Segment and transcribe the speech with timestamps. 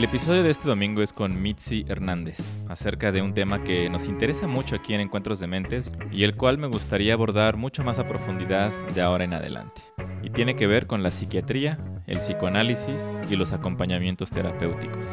[0.00, 2.38] El episodio de este domingo es con Mitzi Hernández,
[2.70, 6.36] acerca de un tema que nos interesa mucho aquí en Encuentros de Mentes y el
[6.36, 9.82] cual me gustaría abordar mucho más a profundidad de ahora en adelante.
[10.22, 15.06] Y tiene que ver con la psiquiatría, el psicoanálisis y los acompañamientos terapéuticos.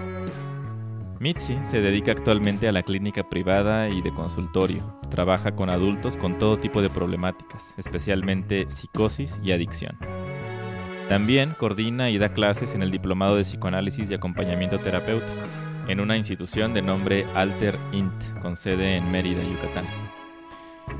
[1.19, 5.01] Mitzi se dedica actualmente a la clínica privada y de consultorio.
[5.10, 9.97] Trabaja con adultos con todo tipo de problemáticas, especialmente psicosis y adicción.
[11.10, 15.32] También coordina y da clases en el Diplomado de Psicoanálisis y Acompañamiento Terapéutico,
[15.88, 18.11] en una institución de nombre Alter Int,
[18.42, 19.86] con sede en Mérida, Yucatán.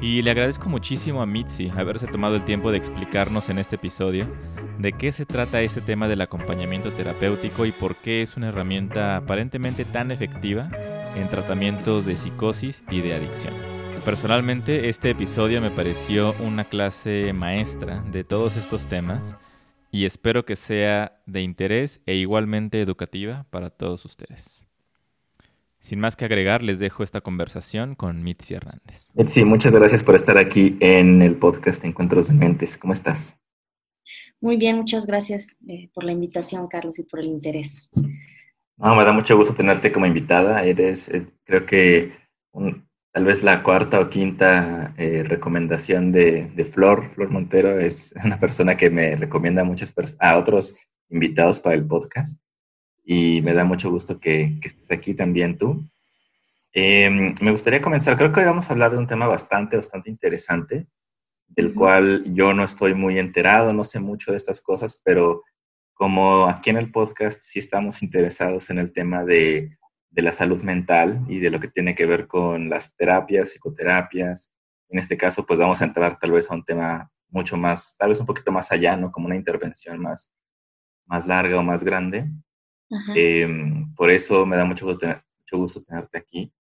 [0.02, 4.28] Y le agradezco muchísimo a Mitzi haberse tomado el tiempo de explicarnos en este episodio
[4.80, 9.18] de qué se trata este tema del acompañamiento terapéutico y por qué es una herramienta
[9.18, 10.70] aparentemente tan efectiva
[11.16, 13.54] en tratamientos de psicosis y de adicción.
[14.06, 19.36] Personalmente este episodio me pareció una clase maestra de todos estos temas
[19.92, 24.64] y espero que sea de interés e igualmente educativa para todos ustedes.
[25.80, 29.10] Sin más que agregar, les dejo esta conversación con Mitzi Hernández.
[29.14, 32.78] Mitzi, muchas gracias por estar aquí en el podcast Encuentros de Mentes.
[32.78, 33.40] ¿Cómo estás?
[34.42, 37.90] Muy bien, muchas gracias eh, por la invitación, Carlos, y por el interés.
[38.76, 40.64] No, me da mucho gusto tenerte como invitada.
[40.64, 42.12] Eres, eh, creo que
[42.52, 42.87] un,
[43.18, 47.10] tal vez la cuarta o quinta eh, recomendación de, Flor.
[47.16, 50.78] Flor Montero es una persona que me recomienda a, muchas a otros
[51.10, 52.40] invitados para el podcast
[53.04, 55.84] y me da mucho gusto que, estés aquí también tú.
[56.74, 60.12] Em, me gustaría comenzar, creo que hoy vamos a hablar de un tema bastante, bastante
[60.12, 60.86] interesante,
[61.48, 65.42] del cual yo no estoy muy enterado, no sé mucho de estas cosas, pero
[65.96, 69.72] como aquí en el podcast sí estamos interesados en el tema de
[70.10, 74.52] de la salud mental y de lo que tiene que ver con las terapias, psicoterapias.
[74.90, 78.10] En este caso, pues vamos a entrar tal vez a un tema mucho más, tal
[78.10, 79.12] vez un poquito más allá, ¿no?
[79.12, 80.34] Como una intervención más,
[81.06, 82.30] más larga o más grande.
[83.16, 86.54] Em, por eso me da mucho gusto, mucho gusto tenerte aquí.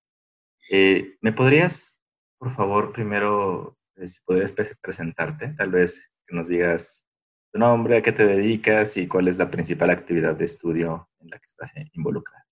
[0.70, 2.02] Eh, ¿Me podrías,
[2.38, 7.08] por favor, primero, eh, si podrías presentarte, tal vez que nos digas
[7.52, 11.30] tu nombre, a qué te dedicas y cuál es la principal actividad de estudio en
[11.30, 12.47] la que estás involucrada?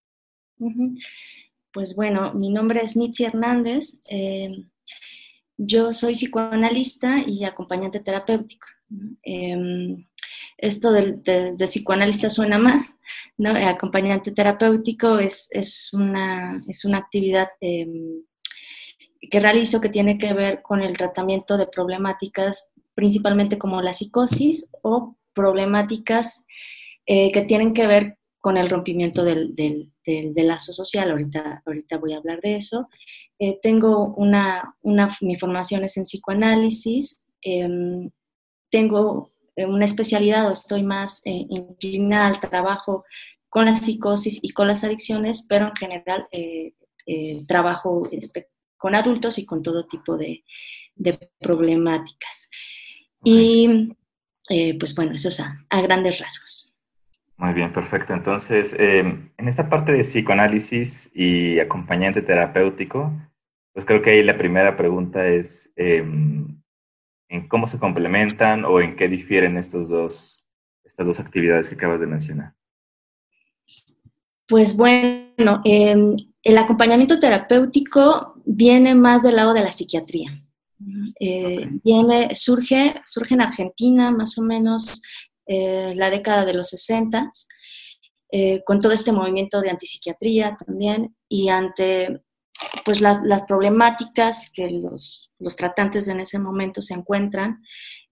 [1.72, 4.02] Pues bueno, mi nombre es Mitzi Hernández.
[4.10, 4.64] Eh,
[5.58, 8.68] yo soy psicoanalista y acompañante terapéutico.
[9.24, 10.08] Em,
[10.58, 12.96] esto de, psicoanalista suena más,
[13.38, 13.52] ¿no?
[13.52, 18.24] Acompañante terapéutico es, una, es una actividad em,
[19.30, 24.72] que realizo que tiene que ver con el tratamiento de problemáticas principalmente como la psicosis
[24.82, 26.46] o problemáticas
[27.06, 29.92] eh, que tienen que ver con el rompimiento del,
[30.36, 31.10] lazo social.
[31.10, 32.90] Ahorita, ahorita voy a hablar de eso.
[33.40, 37.26] Eh, tengo una, mi formación es en psicoanálisis.
[37.42, 38.12] Em,
[38.70, 43.04] tengo eh, una especialidad o estoy más eh, inclinada al trabajo
[43.50, 46.28] con la psicosis y con las adicciones, pero en general
[47.48, 50.44] trabajo este, con adultos y con todo tipo de,
[51.40, 52.52] problemáticas.
[53.24, 53.90] Y
[54.80, 56.65] pues bueno, eso es a grandes rasgos.
[57.38, 58.14] Muy bien, perfecto.
[58.14, 63.12] Entonces, em, en esta parte de psicoanálisis y acompañante terapéutico,
[63.74, 66.62] pues creo que ahí la primera pregunta es em,
[67.28, 70.48] en cómo se complementan o en qué difieren estos dos,
[70.86, 72.54] estas dos actividades que acabas de mencionar.
[74.48, 80.42] Pues bueno, em, el acompañamiento terapéutico viene más del lado de la psiquiatría.
[81.20, 85.02] Eh, viene, surge, surge en Argentina más o menos
[85.46, 87.30] eh, la década de los 60,
[88.32, 92.22] eh, con todo este movimiento de antipsiquiatría también y ante
[92.86, 97.62] pues las problemáticas que los, los, tratantes en ese momento se encuentran,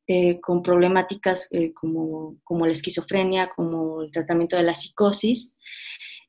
[0.05, 5.57] eh, con problemáticas como, como, la esquizofrenia, como el tratamiento de la psicosis,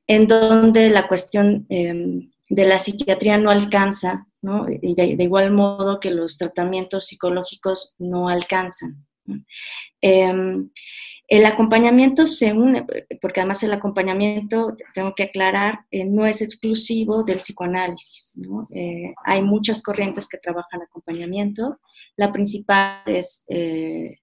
[0.06, 4.66] en donde la cuestión em, de la psiquiatría no alcanza, ¿no?
[4.68, 9.06] Y de, igual modo que los tratamientos psicológicos no alcanzan.
[10.00, 10.70] Em,
[11.26, 12.86] el acompañamiento se une,
[13.20, 18.30] porque además el acompañamiento, tengo que aclarar, eh, no es exclusivo del psicoanálisis.
[18.74, 21.80] Eh, hay muchas corrientes que trabajan acompañamiento.
[22.16, 24.18] La principal es eh,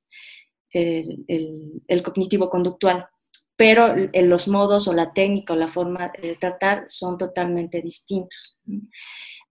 [0.74, 3.08] el, cognitivo-conductual,
[3.56, 8.60] pero los modos o la técnica o la forma de tratar son totalmente distintos.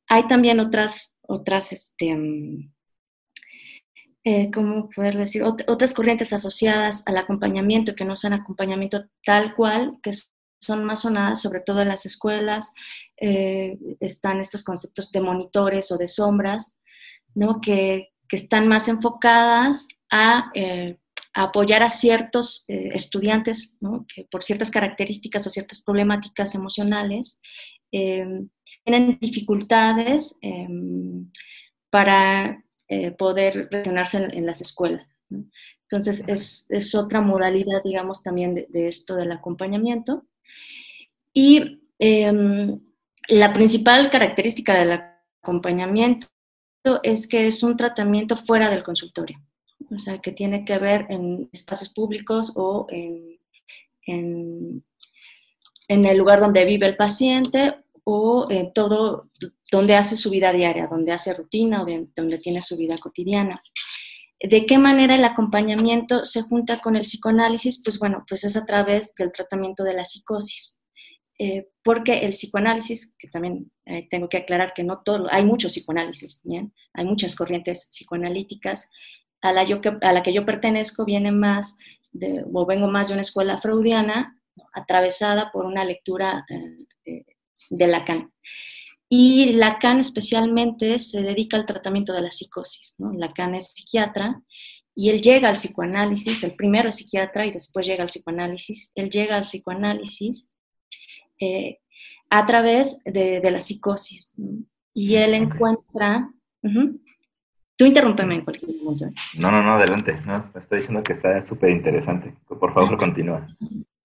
[0.08, 2.17] Hay también otras, otras este,
[4.23, 5.43] eh, ¿cómo poder decir?
[5.43, 10.11] otras corrientes asociadas al acompañamiento, que no son acompañamiento tal cual, que
[10.61, 12.75] son más sonadas, sobre todo en las escuelas,
[13.17, 16.81] eh, están estos conceptos de monitores o de sombras,
[17.35, 17.61] ¿no?
[17.61, 20.99] que, están más enfocadas a, eh,
[21.35, 23.77] apoyar a ciertos estudiantes
[24.07, 27.41] que por ciertas características o ciertas problemáticas emocionales
[27.91, 28.49] em,
[28.85, 31.29] tienen dificultades em,
[31.91, 35.07] para eh, poder relacionarse en, las escuelas.
[35.83, 40.27] Entonces, es, otra modalidad, digamos, también de, esto del acompañamiento.
[41.33, 42.81] Y em,
[43.29, 45.01] la principal característica del
[45.43, 46.29] acompañamiento
[47.03, 49.39] es que es un tratamiento fuera del consultorio
[49.89, 53.39] o sea, que tiene que ver en espacios públicos o en,
[54.07, 54.85] en,
[55.89, 59.31] el lugar donde vive el paciente o en todo
[59.71, 61.87] donde hace su vida diaria, donde hace rutina o
[62.17, 63.63] donde tiene su vida cotidiana.
[64.43, 67.83] ¿De qué manera el acompañamiento se junta con el psicoanálisis?
[67.85, 70.81] Pues bueno, pues es a través del tratamiento de la psicosis.
[71.39, 75.73] Eh, porque el psicoanálisis, que también eh, tengo que aclarar que no todo, hay muchos
[75.73, 76.75] psicoanálisis, ¿bien?
[76.93, 78.91] hay muchas corrientes psicoanalíticas,
[79.41, 79.65] a la,
[80.23, 81.79] que, yo pertenezco viene más,
[82.13, 84.39] de, o vengo más de una escuela freudiana,
[84.75, 86.45] atravesada por una lectura
[87.07, 87.25] eh,
[87.71, 88.31] de, Lacan.
[89.12, 92.95] Y Lacan especialmente se dedica al tratamiento de la psicosis.
[92.99, 93.12] ¿no?
[93.12, 94.41] Lacan es psiquiatra
[94.95, 98.93] y él llega al psicoanálisis, el primero es psiquiatra y después llega al psicoanálisis.
[98.95, 100.55] Él llega al psicoanálisis
[101.41, 101.79] eh,
[102.29, 104.33] a través de, la psicosis.
[104.95, 106.31] Y él encuentra...
[107.77, 109.07] Tú interrúmpeme en cualquier momento.
[109.07, 109.15] ¿eh?
[109.39, 110.21] No, no, no, adelante.
[110.27, 112.35] No, estoy diciendo que está súper interesante.
[112.47, 113.49] Por favor, continúa.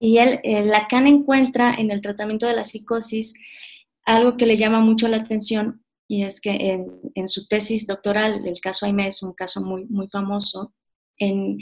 [0.00, 3.34] Y él, eh, Lacan encuentra en el tratamiento de la psicosis
[4.06, 6.80] algo que le llama mucho la atención y es que
[7.14, 10.72] en, su tesis doctoral, el caso Aimé es un caso muy, muy famoso,
[11.18, 11.58] él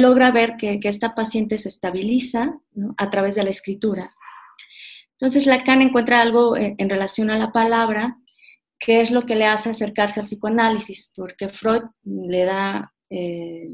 [0.00, 2.58] logra ver que, que esta paciente se estabiliza
[2.96, 4.14] a través de la escritura.
[5.12, 8.18] Entonces Lacan encuentra algo en, relación a la palabra
[8.78, 13.70] qué es lo que le hace acercarse al psicoanálisis, porque Freud le da eh,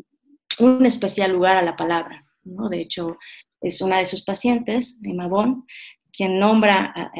[0.58, 2.26] un especial lugar a la palabra.
[2.44, 2.68] ¿no?
[2.68, 3.18] De hecho,
[3.60, 5.64] es una de sus pacientes, Emma Bon,
[6.12, 7.12] quien nombra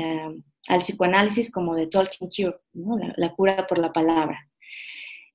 [0.71, 2.97] al psicoanálisis como the talking cure, ¿no?
[3.17, 4.49] la, cura por la palabra.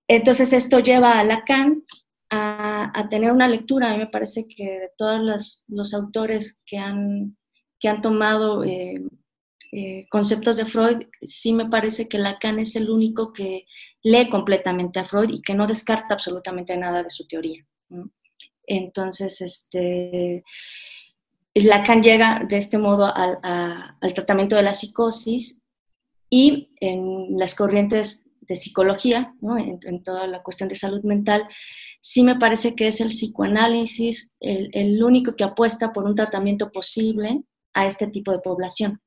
[0.07, 1.83] Entonces esto lleva a Lacan
[2.29, 6.77] a, tener una lectura, a mí me parece que de todos los, los autores que
[6.77, 7.37] han,
[7.79, 9.01] que han tomado eh,
[9.71, 13.65] eh, conceptos de Freud, sí me parece que Lacan es el único que
[14.03, 17.65] lee completamente a Freud y que no descarta absolutamente nada de su teoría.
[18.67, 20.43] Entonces, este,
[21.63, 25.61] Lacan llega de este modo al, tratamiento de la psicosis
[26.29, 31.47] y en las corrientes de psicología, en, toda la cuestión de salud mental,
[32.01, 36.71] sí me parece que es el psicoanálisis el, el único que apuesta por un tratamiento
[36.71, 37.43] posible
[37.73, 39.01] a este tipo de población.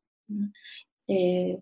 [1.09, 1.61] Eh,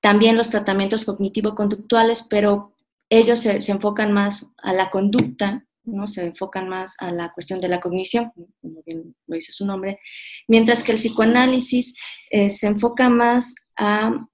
[0.00, 2.72] también los tratamientos cognitivo-conductuales, pero
[3.10, 6.06] ellos se, enfocan más a la conducta, ¿no?
[6.06, 9.98] se enfocan más a la cuestión de la cognición, como bien lo dice su nombre,
[10.48, 11.94] mientras que el psicoanálisis
[12.30, 14.26] eh, se enfoca más a,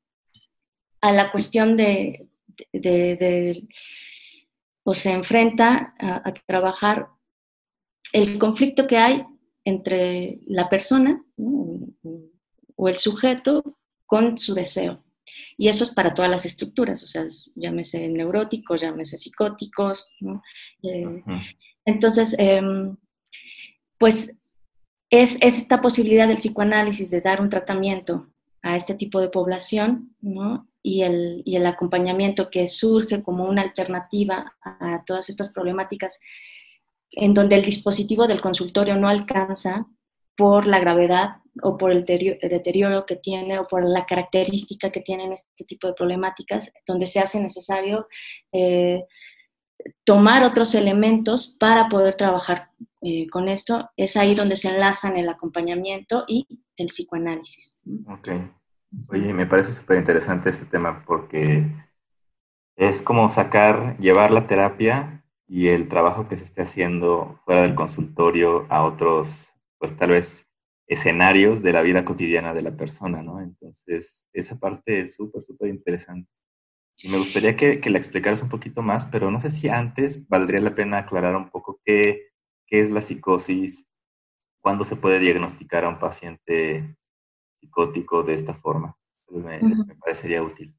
[1.02, 2.28] la cuestión de,
[4.82, 7.08] o se enfrenta a, a trabajar
[8.12, 9.24] el conflicto que hay
[9.64, 11.22] entre la persona,
[12.76, 15.02] o el sujeto con su deseo.
[15.58, 20.06] Y eso es para todas las estructuras, o sea, llámese neuróticos, llámese psicóticos.
[20.82, 21.22] Eh,
[21.84, 22.96] entonces, em,
[23.98, 24.36] pues
[25.10, 28.28] es, esta posibilidad del psicoanálisis de dar un tratamiento
[28.62, 30.14] a este tipo de población,
[30.82, 36.20] Y el, y el acompañamiento que surge como una alternativa a todas estas problemáticas
[37.10, 39.86] en donde el dispositivo del consultorio no alcanza
[40.36, 45.32] por la gravedad o por el deterioro que tiene o por la característica que tienen
[45.32, 48.08] este tipo de problemáticas, donde se hace necesario
[48.52, 49.04] eh,
[50.04, 52.70] tomar otros elementos para poder trabajar
[53.02, 53.90] eh, con esto.
[53.96, 57.76] Es ahí donde se enlazan el acompañamiento y el psicoanálisis.
[58.08, 58.28] Ok.
[59.08, 61.66] Oye, me parece súper interesante este tema porque
[62.76, 67.74] es como sacar, llevar la terapia y el trabajo que se esté haciendo fuera del
[67.74, 70.48] consultorio a otros pues tal vez
[70.86, 73.40] escenarios de la vida cotidiana de la persona, ¿no?
[73.40, 76.30] Entonces, esa parte es súper, súper interesante.
[76.98, 80.26] Y me gustaría que, que, la explicaras un poquito más, pero no sé si antes
[80.28, 82.28] valdría la pena aclarar un poco qué,
[82.66, 83.92] qué es la psicosis,
[84.60, 86.96] cuándo se puede diagnosticar a un paciente
[87.60, 88.96] psicótico de esta forma.
[89.28, 89.60] Me,
[90.00, 90.74] parecería útil.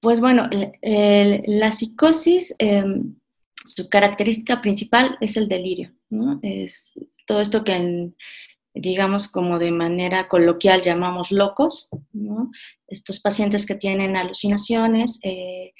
[0.00, 0.48] Pues bueno,
[0.82, 3.16] la psicosis, em,
[3.68, 6.40] su característica principal es el delirio, ¿no?
[6.42, 6.92] Es
[7.26, 8.12] todo esto que
[8.74, 11.88] digamos como de manera coloquial llamamos locos,
[12.86, 15.72] estos pacientes que tienen alucinaciones, eh,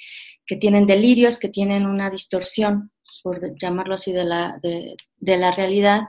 [0.45, 2.91] que tienen delirios, que tienen una distorsión
[3.23, 6.01] por llamarlo así, de la, de, la realidad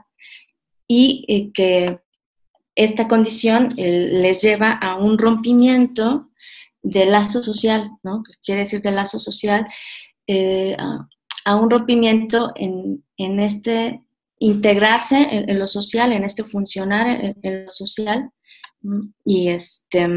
[0.86, 1.98] y que
[2.74, 6.30] esta condición les lleva a un rompimiento
[6.82, 8.22] del lazo social, ¿no?
[8.42, 9.66] Quiere decir del lazo social,
[10.26, 10.76] eh,
[11.44, 14.00] a, un rompimiento en, este
[14.38, 18.30] integrarse en, lo social, en este funcionar en, lo social,
[19.24, 20.08] y este,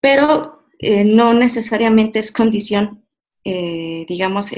[0.00, 3.04] pero eh, no necesariamente es condición,
[3.44, 4.50] eh, digamos,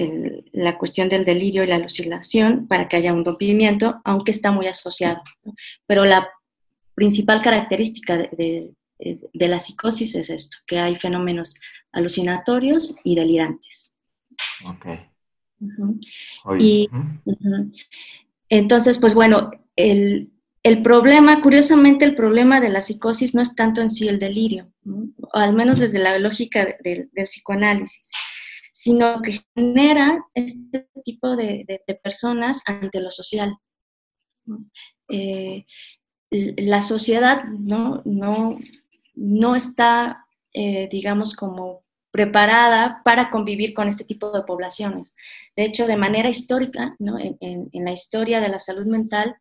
[0.52, 4.66] la cuestión del delirio y la alucinación para que haya un rompimiento, aunque está muy
[4.66, 5.22] asociado.
[5.86, 6.28] Pero la
[6.94, 8.72] principal característica de,
[9.32, 11.56] la psicosis es esto, que hay fenómenos
[11.92, 13.93] alucinatorios y delirantes.
[14.66, 14.86] Ok.
[16.58, 16.88] Y
[18.48, 20.30] entonces, pues bueno, el,
[20.82, 25.36] problema, curiosamente, el problema de la psicosis no es tanto en sí el delirio, o
[25.36, 28.02] al menos desde la lógica del psicoanálisis,
[28.72, 33.56] sino que genera este tipo de, personas ante lo social.
[35.08, 35.64] Eh,
[36.30, 38.58] la sociedad no, no,
[39.14, 41.83] no está, eh, digamos, como
[42.14, 45.16] preparada para convivir con este tipo de poblaciones.
[45.56, 47.18] De hecho, de manera histórica, ¿no?
[47.18, 49.34] en, la historia de la salud mental,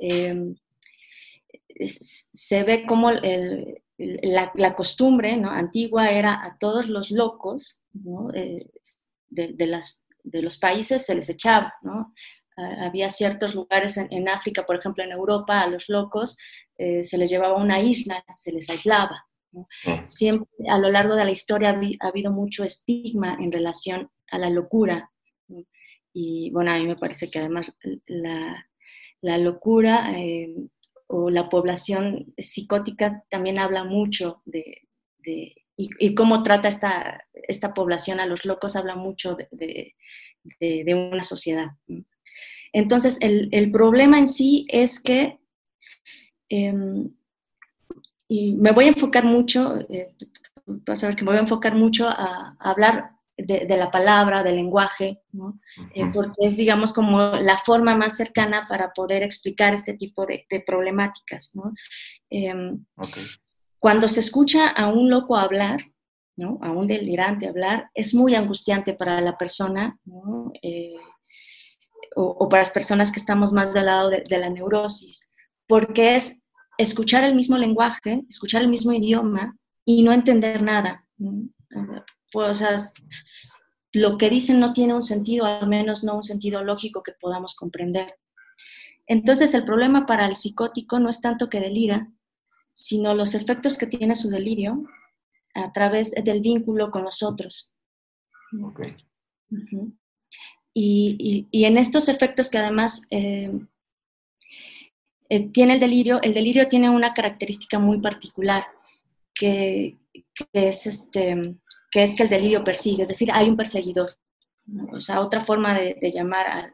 [0.00, 0.56] em,
[1.84, 5.52] se ve como la, costumbre ¿no?
[5.52, 7.84] antigua era a todos los locos
[8.34, 8.70] eh,
[9.28, 12.12] de, las, de, los países se les echaba, ¿no?
[12.56, 16.36] había ciertos lugares en, África, por ejemplo en Europa, a los locos
[16.76, 19.26] eh, se les llevaba a una isla, se les aislaba.
[20.06, 24.50] Siempre a lo largo de la historia ha, habido mucho estigma en relación a la
[24.50, 25.10] locura.
[26.12, 27.72] Y bueno, a mí me parece que además
[28.06, 28.68] la,
[29.20, 30.54] la locura eh,
[31.08, 38.18] o la población psicótica también habla mucho de, de y, cómo trata esta, esta población
[38.18, 39.94] a los locos habla mucho de,
[40.58, 41.66] de una sociedad.
[42.76, 45.38] Entonces, el, problema en sí es que,
[46.50, 47.10] em,
[48.28, 50.14] y me voy a enfocar mucho, eh,
[50.66, 54.56] vas a ver que me voy a enfocar mucho a, hablar de, la palabra, del
[54.56, 55.20] lenguaje,
[55.94, 60.46] eh, porque es, digamos, como la forma más cercana para poder explicar este tipo de,
[60.66, 61.52] problemáticas.
[62.30, 62.84] Em,
[63.78, 65.80] cuando se escucha a un loco hablar,
[66.60, 69.98] a un delirante hablar, es muy angustiante para la persona.
[70.04, 70.50] ¿no?
[70.62, 70.96] Eh,
[72.16, 75.30] o, para las personas que estamos más del lado de, la neurosis,
[75.68, 76.42] porque es
[76.78, 81.06] escuchar el mismo lenguaje, escuchar el mismo idioma y no entender nada.
[82.32, 82.62] Pues,
[83.92, 87.56] lo que dicen no tiene un sentido, al menos no un sentido lógico que podamos
[87.56, 88.16] comprender.
[89.06, 92.12] Entonces el problema para el psicótico no es tanto que delira,
[92.74, 94.84] sino los efectos que tiene su delirio
[95.54, 97.72] a través del vínculo con los otros.
[98.62, 98.96] Okay.
[100.74, 103.50] Y, en estos efectos que además eh,
[105.28, 108.64] eh, tiene el delirio, el delirio tiene una característica muy particular,
[109.34, 109.98] que,
[110.52, 111.56] es, este,
[111.90, 114.16] que es que el delirio persigue, es decir, hay un perseguidor.
[114.92, 116.72] O sea, otra forma de, llamar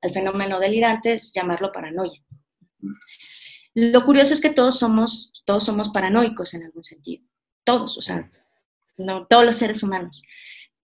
[0.00, 2.22] al fenómeno delirante es llamarlo paranoia.
[3.74, 7.24] Lo curioso es que todos somos, todos somos paranoicos en algún sentido,
[7.64, 8.30] todos, o sea,
[8.96, 10.22] no, todos los seres humanos,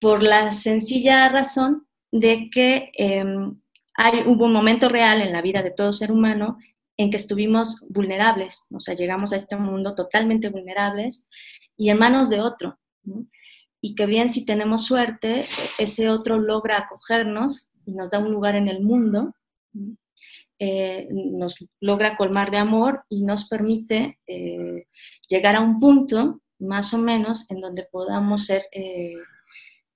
[0.01, 3.61] por la sencilla razón de que em,
[4.03, 6.59] hay, hubo un momento real en la vida de todo ser humano
[6.97, 11.29] en que estuvimos vulnerables, o sea, llegamos a este mundo totalmente vulnerables
[11.77, 12.79] y en manos de otro.
[13.81, 15.47] Y que bien si tenemos suerte,
[15.79, 19.35] ese otro logra acogernos y nos da un lugar en el mundo,
[20.59, 24.87] eh, nos logra colmar de amor y nos permite eh,
[25.29, 29.17] llegar a un punto más o menos en donde podamos ser eh,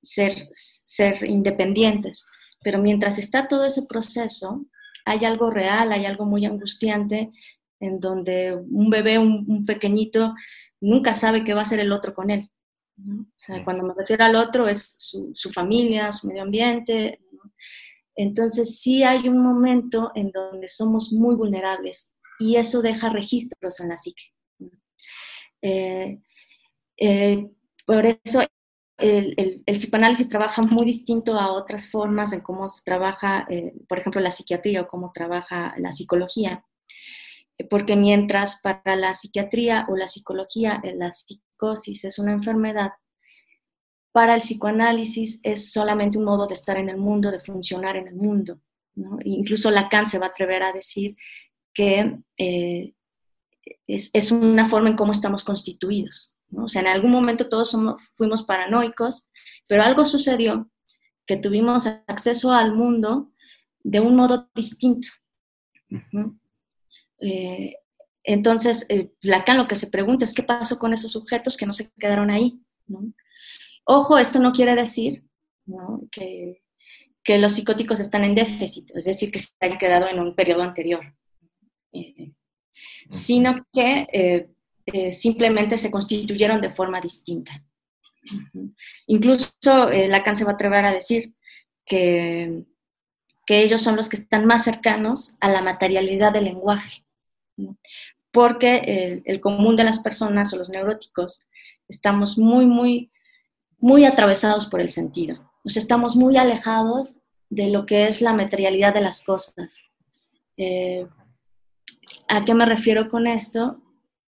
[0.05, 2.27] ser, ser independientes.
[2.65, 4.67] Pero mientras está todo ese proceso,
[5.05, 7.31] hay algo real, hay algo muy angustiante
[7.79, 10.35] en donde un bebé, un, pequeñito,
[10.81, 12.51] nunca sabe qué va a hacer el otro con él.
[12.99, 17.21] O sea, cuando me refiero al otro es su, familia, su medio ambiente.
[18.17, 23.89] Entonces sí hay un momento en donde somos muy vulnerables y eso deja registros en
[23.91, 24.25] la psique.
[25.61, 26.21] Eh,
[26.97, 27.51] eh,
[27.85, 28.41] por eso
[28.99, 34.21] el, psicoanálisis trabaja muy distinto a otras formas en cómo se trabaja, eh, por ejemplo,
[34.21, 36.65] la psiquiatría o cómo trabaja la psicología.
[37.71, 42.93] Porque mientras para la psiquiatría o la psicología eh, la psicosis es una enfermedad,
[44.13, 48.07] para el psicoanálisis es solamente un modo de estar en el mundo, de funcionar en
[48.07, 48.61] el mundo.
[49.25, 51.17] Incluso Lacan se va a atrever a decir
[51.75, 52.95] que eh,
[53.87, 56.37] es, una forma en cómo estamos constituidos.
[56.53, 57.77] O sea, en algún momento todos
[58.17, 59.31] fuimos paranoicos,
[59.67, 60.71] pero algo sucedió
[61.27, 63.33] que tuvimos acceso al mundo
[63.83, 65.09] de un modo distinto.
[67.21, 67.77] Eh,
[68.23, 71.73] entonces, eh, Lacan lo que se pregunta es qué pasó con esos sujetos que no
[71.73, 72.61] se quedaron ahí.
[73.85, 75.25] Ojo, esto no quiere decir
[76.11, 76.61] que,
[77.39, 81.01] los psicóticos están en déficit, es decir, que se hayan quedado en un periodo anterior,
[81.93, 82.33] eh,
[83.09, 84.49] sino que
[85.11, 87.65] simplemente se constituyeron de forma distinta.
[89.07, 91.35] Incluso Lacan se va a atrever a decir
[91.85, 92.65] que
[93.47, 97.05] que ellos son los que están más cercanos a la materialidad del lenguaje,
[98.33, 101.47] porque el, común de las personas o los neuróticos
[101.89, 103.13] estamos muy, muy,
[103.79, 108.95] muy atravesados por el sentido, nos estamos muy alejados de lo que es la materialidad
[108.95, 109.89] de las cosas.
[110.57, 111.07] Eh,
[112.29, 113.81] ¿A qué me refiero con esto?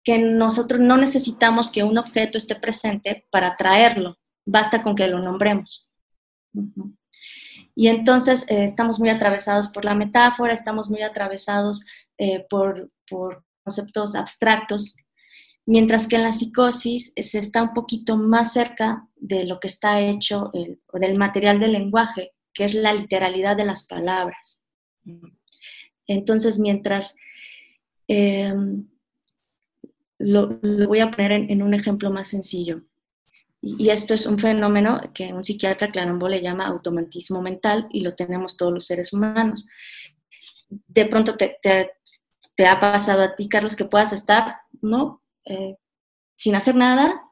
[0.05, 5.19] Que nosotros no necesitamos que un objeto esté presente para traerlo, basta con que lo
[5.19, 5.89] nombremos.
[7.75, 11.85] Y entonces eh, estamos muy atravesados por la metáfora, estamos muy atravesados
[12.17, 12.91] eh, por,
[13.63, 14.95] conceptos abstractos,
[15.65, 19.99] mientras que en la psicosis se está un poquito más cerca de lo que está
[19.99, 20.51] hecho,
[20.93, 24.63] o del material del lenguaje, que es la literalidad de las palabras.
[26.07, 27.15] Entonces, mientras...
[28.07, 28.87] Em,
[30.17, 32.81] lo, voy a poner en un ejemplo más sencillo.
[33.61, 38.13] Y esto es un fenómeno que un psiquiatra Claremont le llama automatismo mental y lo
[38.13, 39.67] tenemos todos los seres humanos.
[40.69, 45.23] De pronto te, te, ha pasado a ti, Carlos, que puedas estar, ¿no?
[45.45, 45.77] Eh,
[46.35, 47.25] sin hacer nada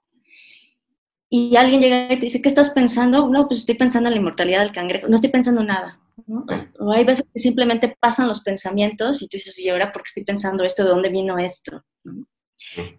[1.35, 3.27] y alguien llega y te dice, ¿qué estás pensando?
[3.27, 5.99] No, pues estoy pensando en la inmortalidad del cangrejo, no estoy pensando nada.
[6.27, 6.45] ¿no?
[6.77, 10.09] O hay veces que simplemente pasan los pensamientos y tú dices, ¿y ahora por qué
[10.09, 10.83] estoy pensando esto?
[10.83, 11.83] ¿De dónde vino esto?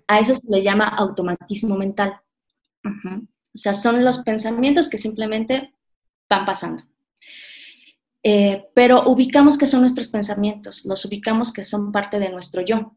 [0.06, 2.21] A eso se le llama automatismo mental.
[2.85, 5.72] O sea, son los pensamientos que simplemente
[6.29, 6.83] van pasando.
[8.22, 12.96] Eh, pero ubicamos que son nuestros pensamientos, los ubicamos que son parte de nuestro yo.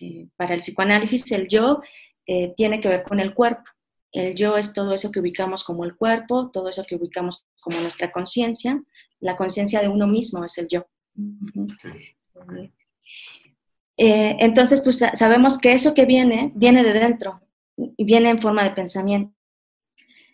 [0.00, 1.82] Eh, para el psicoanálisis, el yo
[2.26, 3.64] eh, tiene que ver con el cuerpo.
[4.12, 7.80] El yo es todo eso que ubicamos como el cuerpo, todo eso que ubicamos como
[7.80, 8.82] nuestra conciencia.
[9.20, 10.86] La conciencia de uno mismo es el yo.
[14.02, 17.42] Entonces, pues sabemos que eso que viene, viene de dentro,
[17.76, 19.34] y viene en forma de pensamiento.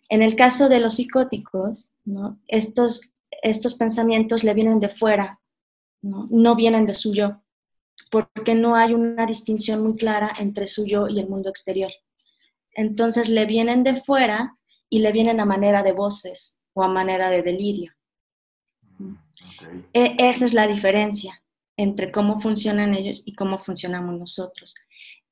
[0.09, 1.93] En el caso de los psicóticos,
[2.47, 5.41] estos, estos pensamientos le vienen de fuera,
[6.01, 6.55] ¿no?
[6.55, 7.43] vienen de su yo,
[8.11, 11.91] porque no hay una distinción muy clara entre su yo y el mundo exterior.
[12.73, 14.55] Entonces le vienen de fuera
[14.89, 17.93] y le vienen a manera de voces o a manera de delirio.
[19.93, 21.43] E, esa es la diferencia
[21.77, 24.75] entre cómo funcionan ellos y cómo funcionamos nosotros.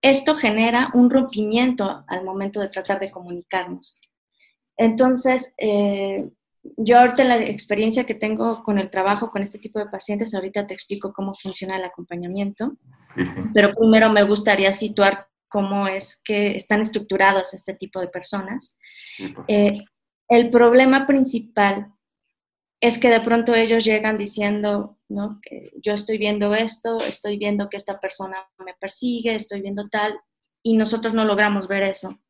[0.03, 4.01] Esto genera un rompimiento al momento de tratar de comunicarnos.
[4.77, 6.29] Entonces, eh,
[6.77, 10.67] yo ahorita la experiencia que tengo con el trabajo con este tipo de pacientes, ahorita
[10.67, 12.77] te explico cómo funciona el acompañamiento,
[13.53, 18.77] pero primero me gustaría situar cómo es que están estructurados este tipo de personas.
[19.47, 19.85] Eh,
[20.29, 21.94] el problema principal
[22.87, 25.41] es que de pronto ellos llegan diciendo, ¿no?
[25.41, 30.21] Que yo estoy viendo esto, estoy viendo que esta persona me persigue, estoy viendo tal,
[30.63, 32.21] y nosotros no logramos ver eso.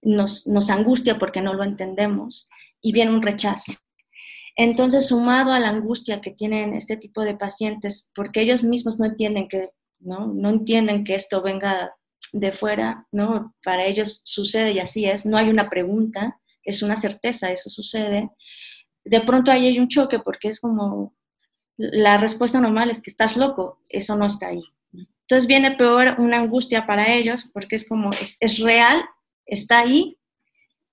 [0.00, 2.48] Nos, angustia porque no lo entendemos
[2.80, 3.72] y viene un rechazo.
[4.54, 9.06] Entonces, sumado a la angustia que tienen este tipo de pacientes, porque ellos mismos no
[9.06, 10.28] entienden que, ¿no?
[10.28, 11.92] No entienden que esto venga
[12.32, 13.52] de fuera, ¿no?
[13.64, 18.30] Para ellos sucede y así es, no hay una pregunta, es una certeza, eso sucede
[19.08, 21.14] de pronto ahí hay un choque porque es como,
[21.76, 24.62] la respuesta normal es que estás loco, eso no está ahí.
[24.92, 29.04] Entonces viene peor una angustia para ellos porque es como, es, real,
[29.46, 30.18] está ahí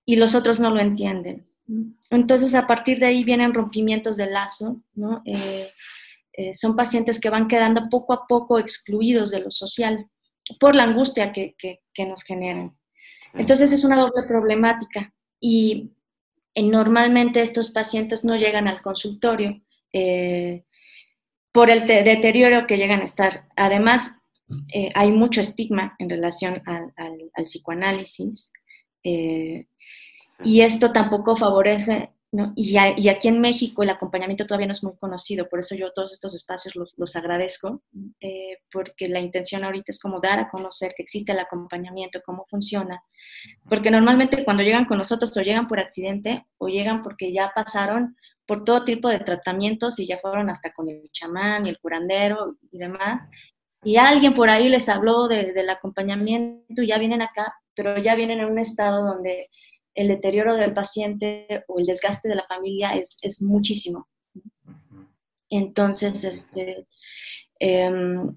[0.05, 1.47] y los otros no lo entienden.
[2.09, 5.21] Entonces a partir de ahí vienen rompimientos de lazo, ¿no?
[5.25, 5.71] Eh,
[6.33, 10.09] eh, son pacientes que van quedando poco a poco excluidos de lo social
[10.59, 12.77] por la angustia que, que nos generan.
[13.33, 15.94] Entonces es una doble problemática y
[16.63, 19.61] normalmente estos pacientes no llegan al consultorio
[19.93, 20.63] eh,
[21.51, 23.47] por el deterioro que llegan a estar.
[23.55, 24.19] Además,
[24.73, 26.93] eh, hay mucho estigma en relación al,
[27.43, 28.51] psicoanálisis
[29.03, 29.67] eh,
[30.43, 32.11] y esto tampoco favorece
[32.55, 36.13] y, aquí en México el acompañamiento todavía no es muy conocido, por eso yo todos
[36.13, 37.83] estos espacios los, agradezco,
[38.19, 42.45] eh, porque la intención ahorita es como dar a conocer que existe el acompañamiento, cómo
[42.49, 43.01] funciona,
[43.69, 48.15] porque normalmente cuando llegan con nosotros o llegan por accidente o llegan porque ya pasaron
[48.45, 52.57] por todo tipo de tratamientos y ya fueron hasta con el chamán y el curandero
[52.71, 53.27] y demás,
[53.83, 58.39] y alguien por ahí les habló del acompañamiento y ya vienen acá, pero ya vienen
[58.39, 59.49] en un estado donde
[59.95, 64.07] el deterioro del paciente o el desgaste de la familia es, es muchísimo.
[65.49, 66.87] Entonces, este,
[67.59, 68.35] em,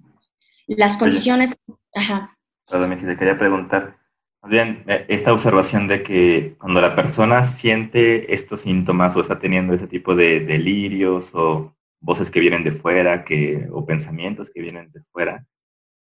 [0.66, 1.58] las condiciones...
[1.94, 2.30] Ajá.
[2.68, 3.98] Perdón, si te quería preguntar,
[4.42, 9.38] más bien, eh, esta observación de que cuando la persona siente estos síntomas o está
[9.38, 14.60] teniendo ese tipo de delirios o voces que vienen de fuera que, o pensamientos que
[14.60, 15.44] vienen de fuera,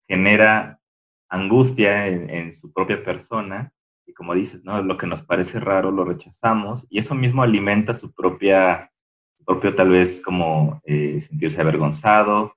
[0.07, 0.79] genera
[1.29, 3.71] angustia en, su propia persona
[4.05, 4.81] y como dices, ¿no?
[4.81, 8.91] Lo que nos parece raro lo rechazamos y eso mismo alimenta su propia,
[9.45, 12.55] propio tal vez como eh, sentirse avergonzado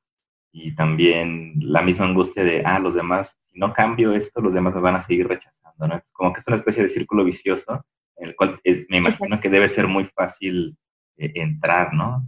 [0.53, 4.75] y también la misma angustia de, ah, los demás, si no cambio esto, los demás
[4.75, 5.97] me van a seguir rechazando, ¿no?
[5.97, 7.85] Es como que es una especie de círculo vicioso
[8.17, 10.77] en el cual eh, me imagino que debe ser muy fácil
[11.17, 12.27] eh, entrar, ¿no?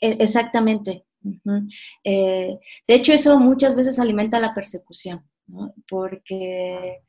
[0.00, 1.04] E, exactamente.
[2.04, 5.74] Eh, de hecho, eso muchas veces alimenta la persecución, ¿no?
[5.88, 7.02] porque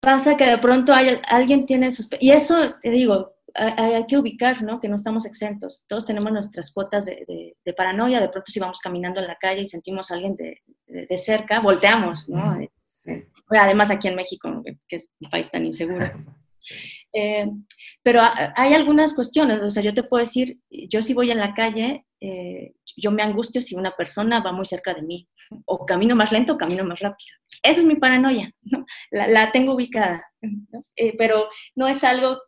[0.00, 2.08] pasa que de pronto hay, alguien tiene sus...
[2.20, 4.80] Y eso, te digo, hay, que ubicar, ¿no?
[4.80, 5.84] Que no estamos exentos.
[5.88, 8.20] Todos tenemos nuestras cuotas de, paranoia.
[8.20, 12.28] De pronto si vamos caminando en la calle y sentimos a alguien de, cerca, volteamos,
[12.28, 12.58] ¿no?
[13.50, 16.06] Además aquí en México, que es un país tan inseguro.
[17.14, 17.46] Eh,
[18.02, 21.54] pero hay algunas cuestiones, o sea, yo te puedo decir, yo si voy en la
[21.54, 25.28] calle, eh, yo me angustio si una persona va muy cerca de mí,
[25.64, 27.36] o camino más lento o camino más rápido.
[27.62, 28.84] Esa es mi paranoia, ¿no?
[29.10, 30.24] la, tengo ubicada,
[30.96, 32.40] eh, pero no es algo,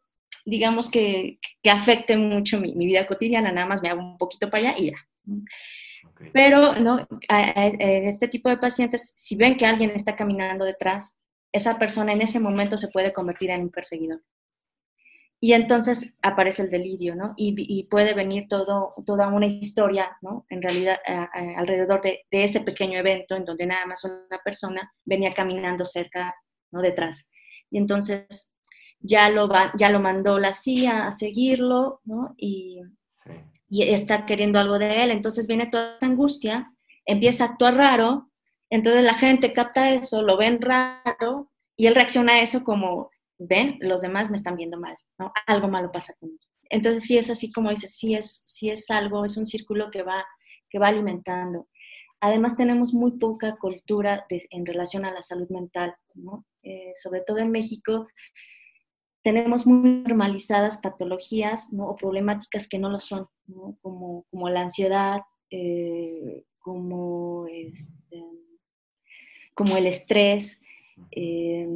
[0.44, 4.50] digamos, que, que afecte mucho mi, mi, vida cotidiana, nada más me hago un poquito
[4.50, 4.96] para allá y ya.
[6.32, 7.06] Pero ¿no?
[7.28, 11.18] este tipo de pacientes, si ven que alguien está caminando detrás,
[11.52, 14.20] esa persona en ese momento se puede convertir en un perseguidor.
[15.42, 17.32] Y entonces aparece el delirio, ¿no?
[17.36, 20.44] Y, puede venir todo, toda una historia, ¿no?
[20.50, 20.98] En realidad,
[21.56, 26.34] alrededor de, ese pequeño evento en donde nada más una persona venía caminando cerca,
[26.70, 26.82] ¿no?
[26.82, 27.28] Detrás.
[27.70, 28.52] Y entonces
[28.98, 32.34] ya lo, va, ya lo mandó la CIA a seguirlo, ¿no?
[32.36, 32.82] Y,
[33.68, 35.10] y está queriendo algo de él.
[35.10, 36.70] Entonces viene toda esta angustia,
[37.06, 38.30] empieza a actuar raro
[38.70, 43.78] entonces la gente capta eso, lo ven raro y él reacciona a eso como, ven,
[43.80, 45.32] los demás me están viendo mal, ¿no?
[45.46, 46.40] Algo malo pasa conmigo.
[46.68, 50.02] Entonces sí es así como dices, sí es, sí es algo, es un círculo que
[50.02, 50.24] va,
[50.68, 51.66] que va alimentando.
[52.20, 56.44] Además tenemos muy poca cultura en relación a la salud mental, ¿no?
[56.62, 58.06] Eh, sobre todo en México
[59.22, 61.88] tenemos muy normalizadas patologías ¿no?
[61.88, 63.76] o problemáticas que no lo son, ¿no?
[63.82, 68.24] como, como la ansiedad, eh, como este,
[69.54, 70.62] como el estrés.
[71.10, 71.66] Eh,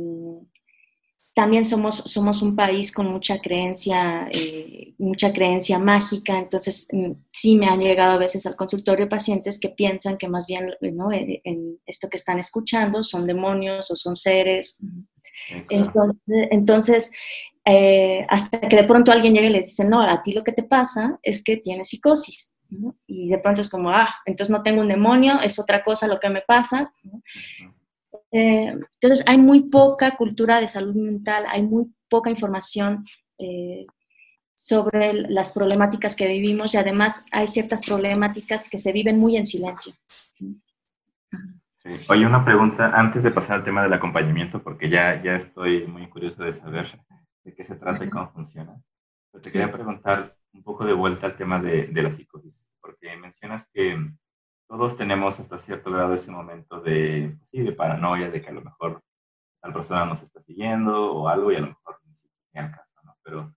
[1.34, 7.56] también somos, somos un país con mucha creencia, eh, mucha creencia mágica, entonces mm, sí
[7.56, 11.10] me han llegado a veces al consultorio pacientes que piensan que más bien ¿no?
[11.10, 14.78] Eh, en, esto que están escuchando son demonios o son seres.
[15.68, 16.20] Entonces,
[16.50, 17.12] entonces
[18.28, 20.62] hasta que de pronto alguien llega y les dice, no, a ti lo que te
[20.62, 22.54] pasa es que tienes psicosis.
[23.06, 26.20] Y de pronto es como, ah, entonces no tengo un demonio, es otra cosa lo
[26.20, 26.92] que me pasa.
[28.36, 33.04] Eh, entonces hay muy poca cultura de salud mental, hay muy poca información
[33.38, 33.86] eh,
[34.56, 39.46] sobre las problemáticas que vivimos y además hay ciertas problemáticas que se viven muy en
[39.46, 39.92] silencio.
[40.32, 40.60] Sí.
[42.08, 46.08] Oye, una pregunta antes de pasar al tema del acompañamiento, porque ya, ya estoy muy
[46.08, 46.88] curioso de saber
[47.44, 48.74] de qué se trata y cómo funciona.
[49.30, 53.16] Pero te quería preguntar, un poco de vuelta al tema de, de la psicosis, porque
[53.16, 53.96] mencionas que
[54.68, 58.52] todos tenemos hasta cierto grado ese momento de, pues sí, de paranoia, de que a
[58.52, 59.02] lo mejor
[59.60, 63.16] tal persona nos está siguiendo o algo y a lo mejor ni siquiera caso, ¿no?
[63.22, 63.54] Pero,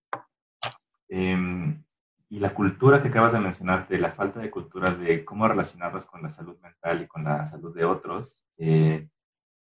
[1.08, 1.82] em,
[2.30, 6.22] y la cultura que acabas de mencionarte, la falta de cultura de cómo relacionarnos con
[6.22, 9.08] la salud mental y con la salud de otros, eh,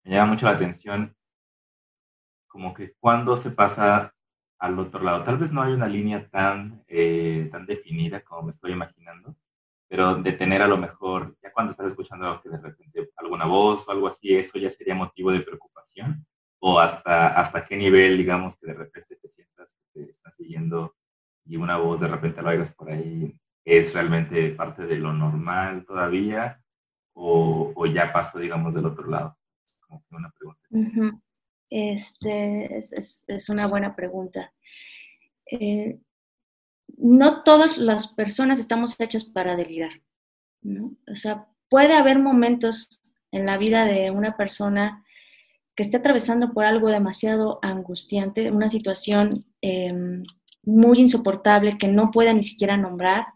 [0.05, 1.17] me llama mucho la atención
[2.49, 4.15] como que cuando se pasa
[4.59, 5.23] al otro lado.
[5.25, 9.37] Tal vez no hay una línea tan, eh, tan definida como me estoy imaginando,
[9.89, 13.87] pero de tener a lo mejor, ya cuando estás escuchando que de repente alguna voz
[13.87, 16.27] o algo así, eso ya sería motivo de preocupación,
[16.59, 20.95] o hasta, hasta qué nivel, digamos, que de repente te sientas que te están siguiendo
[21.45, 25.85] y una voz de repente lo hagas por ahí, es realmente parte de lo normal
[25.85, 26.61] todavía,
[27.15, 29.37] o, o ya pasó, digamos, del otro lado.
[29.81, 31.21] Como que una pregunta.
[31.71, 34.53] Este, es, es, una buena pregunta.
[35.51, 35.99] Eh,
[36.97, 40.01] no todas las personas estamos hechas para delirar.
[41.11, 42.89] O sea, puede haber momentos
[43.31, 45.05] en la vida de una persona
[45.75, 50.25] que esté atravesando por algo demasiado angustiante, una situación em,
[50.63, 53.27] muy insoportable que no pueda ni siquiera nombrar,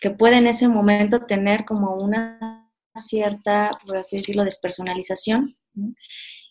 [0.00, 5.54] que puede en ese momento tener como una cierta, por así decirlo, despersonalización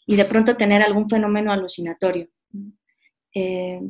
[0.05, 2.29] y de pronto tener algún fenómeno alucinatorio.
[3.33, 3.81] eh,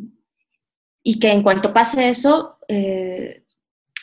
[1.08, 3.46] y que en cuanto pase eso, eh,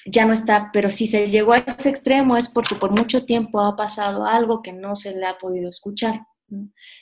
[0.07, 3.61] ya no está, pero si se llegó a ese extremo es porque por mucho tiempo
[3.61, 6.23] ha pasado algo que no se le ha podido escuchar.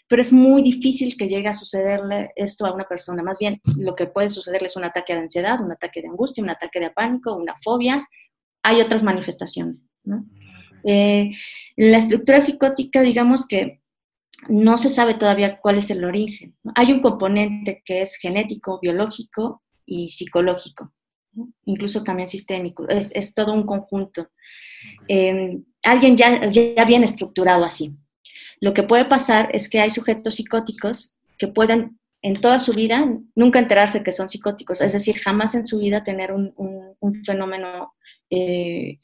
[0.08, 3.22] Pero es muy difícil que llegue a sucederle esto a una persona.
[3.22, 6.42] Más bien, lo que puede sucederle es un ataque de ansiedad, un ataque de angustia,
[6.42, 8.04] un ataque de pánico, una fobia.
[8.64, 9.76] Hay otras manifestaciones.
[10.82, 11.30] Eh,
[11.76, 13.80] la estructura psicótica, digamos que
[14.48, 16.56] no se sabe todavía cuál es el origen.
[16.74, 20.92] Hay un componente que es genético, biológico y psicológico,
[21.64, 22.88] incluso también sistémico.
[22.88, 24.28] Es, todo un conjunto.
[25.08, 27.96] Em, alguien ya, ya viene estructurado así.
[28.60, 33.04] Lo que puede pasar es que hay sujetos psicóticos que pueden en toda su vida
[33.34, 36.54] nunca enterarse que son psicóticos, es decir, jamás en su vida tener un,
[37.26, 37.94] fenómeno
[38.30, 38.98] eh,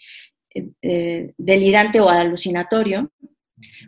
[0.54, 3.10] eh, delirante o alucinatorio,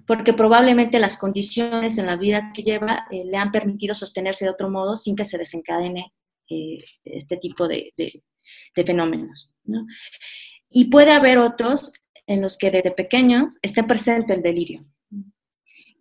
[0.06, 4.50] porque probablemente las condiciones en la vida que lleva eh, le han permitido sostenerse de
[4.50, 6.12] otro modo sin que se desencadene
[7.04, 7.92] este tipo de,
[8.74, 9.54] fenómenos.
[10.68, 11.92] Y puede haber otros
[12.26, 14.82] en los que desde pequeños esté presente el delirio.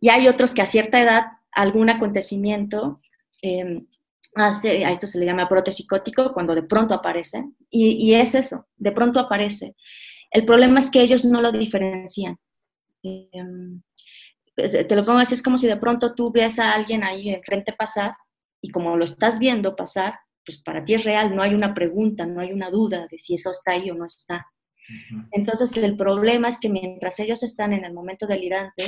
[0.01, 3.01] Y hay otros que a cierta edad algún acontecimiento
[3.41, 3.87] em,
[4.35, 8.67] hace, a esto se le llama brote psicótico, cuando de pronto aparece, y, es eso,
[8.77, 9.75] de pronto aparece.
[10.31, 12.37] El problema es que ellos no lo diferencian.
[13.03, 13.81] Em,
[14.55, 17.73] te lo pongo así, es como si de pronto tú ves a alguien ahí enfrente
[17.73, 18.13] pasar
[18.61, 22.25] y como lo estás viendo pasar, pues para ti es real, no hay una pregunta,
[22.25, 24.47] no hay una duda de si eso está ahí o no está.
[25.31, 28.87] Entonces el problema es que mientras ellos están en el momento delirante,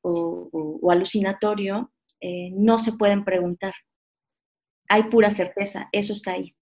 [0.00, 3.74] o, alucinatorio, eh, no se pueden preguntar.
[4.88, 6.54] Hay pura certeza, eso está ahí.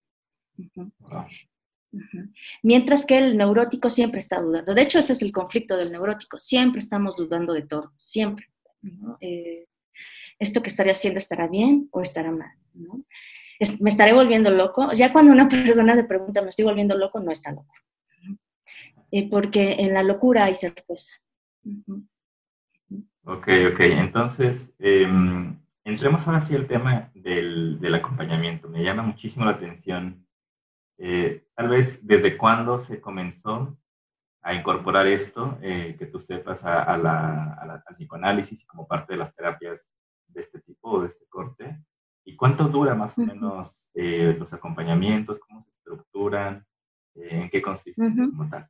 [2.62, 4.74] Mientras que el neurótico siempre está dudando.
[4.74, 6.38] De hecho, ese es el conflicto del neurótico.
[6.38, 8.48] Siempre estamos dudando de todo, siempre.
[9.20, 9.66] Eh,
[10.38, 12.50] ¿Esto que estaré haciendo estará bien o estará mal?
[13.80, 14.92] ¿Me estaré volviendo loco?
[14.92, 17.20] Ya cuando una persona le pregunta, ¿me estoy volviendo loco?
[17.20, 17.72] No está loco.
[19.10, 21.14] Eh, porque en la locura hay certeza.
[23.24, 23.80] Ok, ok.
[23.80, 28.68] Entonces, em, entremos ahora sí al tema del, del, acompañamiento.
[28.68, 30.26] Me llama muchísimo la atención,
[30.98, 33.76] eh, tal vez desde cuándo se comenzó
[34.42, 39.32] a incorporar esto, eh, que tú sepas, a, la, al psicoanálisis como parte de las
[39.32, 39.90] terapias
[40.28, 41.78] de este tipo o de este corte.
[42.24, 45.38] ¿Y cuánto dura más o menos eh, los acompañamientos?
[45.38, 46.66] ¿Cómo se estructuran?
[47.14, 48.68] ¿En qué consisten como tal?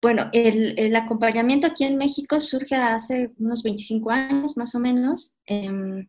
[0.00, 6.08] Bueno, el, acompañamiento aquí en México surge hace unos 25 años más o menos em,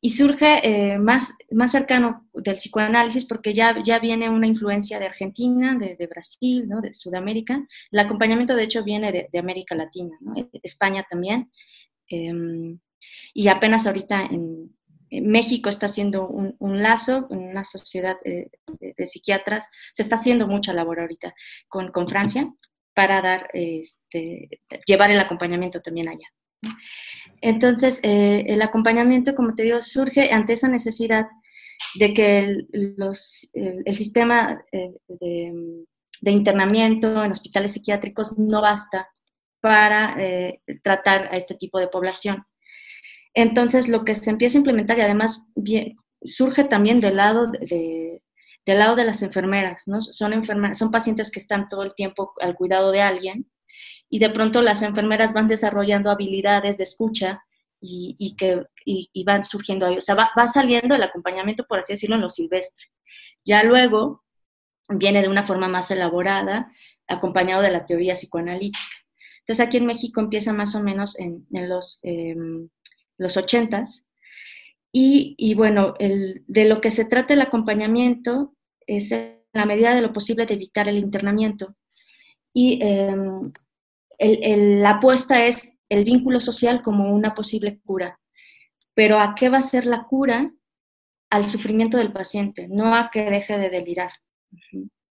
[0.00, 5.06] y surge eh, más, más cercano del psicoanálisis porque ya, ya viene una influencia de
[5.06, 6.80] Argentina, de, Brasil, ¿no?
[6.80, 7.64] de Sudamérica.
[7.92, 10.34] El acompañamiento de hecho viene de, América Latina, ¿no?
[10.36, 11.52] E, España también.
[12.08, 12.80] Em,
[13.32, 14.70] y apenas ahorita en,
[15.10, 20.72] México está haciendo un, lazo en una sociedad eh, de, psiquiatras, se está haciendo mucha
[20.72, 21.34] labor ahorita
[21.68, 22.52] con, con Francia
[22.94, 24.48] para dar, este,
[24.86, 26.28] llevar el acompañamiento también allá.
[27.40, 31.26] Entonces, eh, el acompañamiento, como te digo, surge ante esa necesidad
[31.98, 39.08] de que el, los, el, sistema eh, de, internamiento en hospitales psiquiátricos no basta
[39.60, 40.16] para
[40.82, 42.44] tratar a este tipo de población.
[43.34, 45.46] Entonces, lo que se empieza a implementar y además
[46.22, 48.22] surge también del lado de,
[48.66, 50.00] del lado de las enfermeras, ¿no?
[50.00, 53.50] Son, son pacientes que están todo el tiempo al cuidado de alguien
[54.08, 57.42] y de pronto las enfermeras van desarrollando habilidades de escucha
[57.80, 59.96] y, que y, van surgiendo ahí.
[59.96, 62.86] O sea, va, saliendo el acompañamiento, por así decirlo, en lo silvestre.
[63.44, 64.22] Ya luego
[64.88, 66.70] viene de una forma más elaborada,
[67.06, 68.84] acompañado de la teoría psicoanalítica.
[69.40, 72.36] Entonces, aquí en México empieza más o menos en, los, eh,
[73.20, 74.06] los 80s
[74.92, 78.56] y, bueno, de lo que se trata el acompañamiento
[78.86, 79.14] es
[79.52, 81.76] la medida de lo posible de evitar el internamiento.
[82.52, 83.52] Y em,
[84.18, 88.18] la apuesta es el vínculo social como una posible cura.
[88.94, 90.52] Pero ¿a qué va a ser la cura?
[91.30, 94.10] Al sufrimiento del paciente, no a que deje de delirar.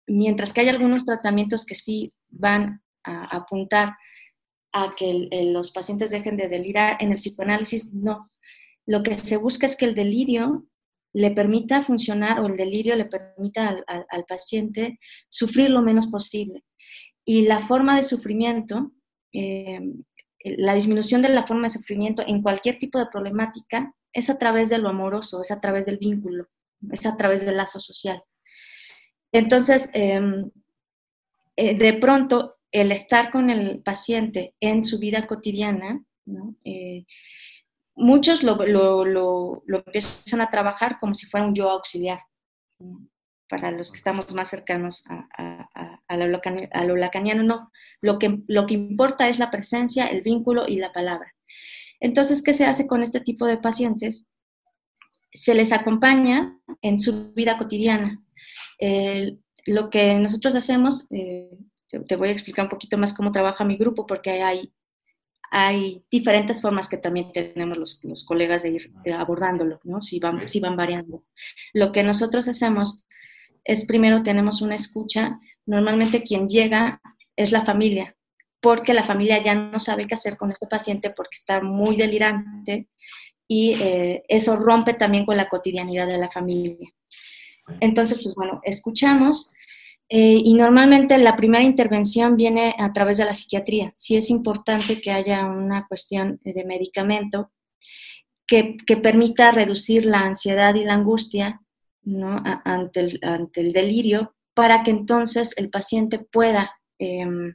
[0.09, 3.95] Mientras que hay algunos tratamientos que sí van a apuntar
[4.73, 8.31] a que los pacientes dejen de delirar, en el psicoanálisis no
[8.91, 10.67] lo que se busca es que el delirio
[11.13, 16.65] le permita funcionar o el delirio le permita al, paciente sufrir lo menos posible.
[17.25, 18.91] Y la forma de sufrimiento,
[19.33, 19.81] eh,
[20.43, 24.71] la disminución de la forma de sufrimiento en cualquier tipo de problemática es a través
[24.71, 26.49] de lo amoroso, es a través del vínculo,
[26.91, 28.23] es a través del lazo social.
[29.31, 30.51] Entonces, em,
[31.55, 36.05] eh, de pronto, el estar con el paciente en su vida cotidiana.
[36.65, 37.05] Eh,
[37.95, 42.21] muchos lo, lo, empiezan a trabajar como si fuera un yo auxiliar,
[43.49, 46.41] para los que estamos más cercanos a, a, a, lo,
[46.73, 47.71] a lo lacaniano, no.
[48.01, 51.35] Lo que, lo que importa es la presencia, el vínculo y la palabra.
[51.99, 54.27] Entonces, ¿qué se hace con este tipo de pacientes?
[55.33, 58.23] Se les acompaña en su vida cotidiana.
[59.67, 61.59] lo que nosotros hacemos, eh,
[61.91, 64.73] te, voy a explicar un poquito más cómo trabaja mi grupo, porque hay,
[65.51, 70.01] hay diferentes formas que también tenemos los, los colegas de ir abordándolo, ¿no?
[70.01, 71.25] si, van, si van variando.
[71.73, 73.05] Lo que nosotros hacemos
[73.65, 77.01] es primero tenemos una escucha, normalmente quien llega
[77.37, 78.17] es la familia,
[78.61, 82.89] porque la familia ya no sabe qué hacer con este paciente porque está muy delirante
[83.49, 86.89] y eh, eso rompe también con la cotidianidad de la familia.
[87.81, 89.53] Entonces, pues bueno, escuchamos
[90.13, 93.93] eh, y normalmente la primera intervención viene a través de la psiquiatría.
[93.95, 97.53] Sí es importante que haya una cuestión de medicamento
[98.45, 101.61] que, que permita reducir la ansiedad y la angustia
[102.03, 102.43] ¿no?
[102.65, 107.55] ante, el, ante, el, delirio para que entonces el paciente pueda, eh,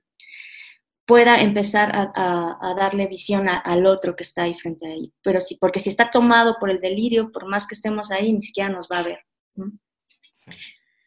[1.05, 4.93] pueda empezar a, a, a darle visión a, al otro que está ahí frente a
[4.93, 5.13] él.
[5.21, 8.39] Pero sí, porque si está tomado por el delirio, por más que estemos ahí, ni
[8.39, 9.19] siquiera nos va a ver.
[9.55, 9.73] ¿no?
[10.31, 10.51] Sí.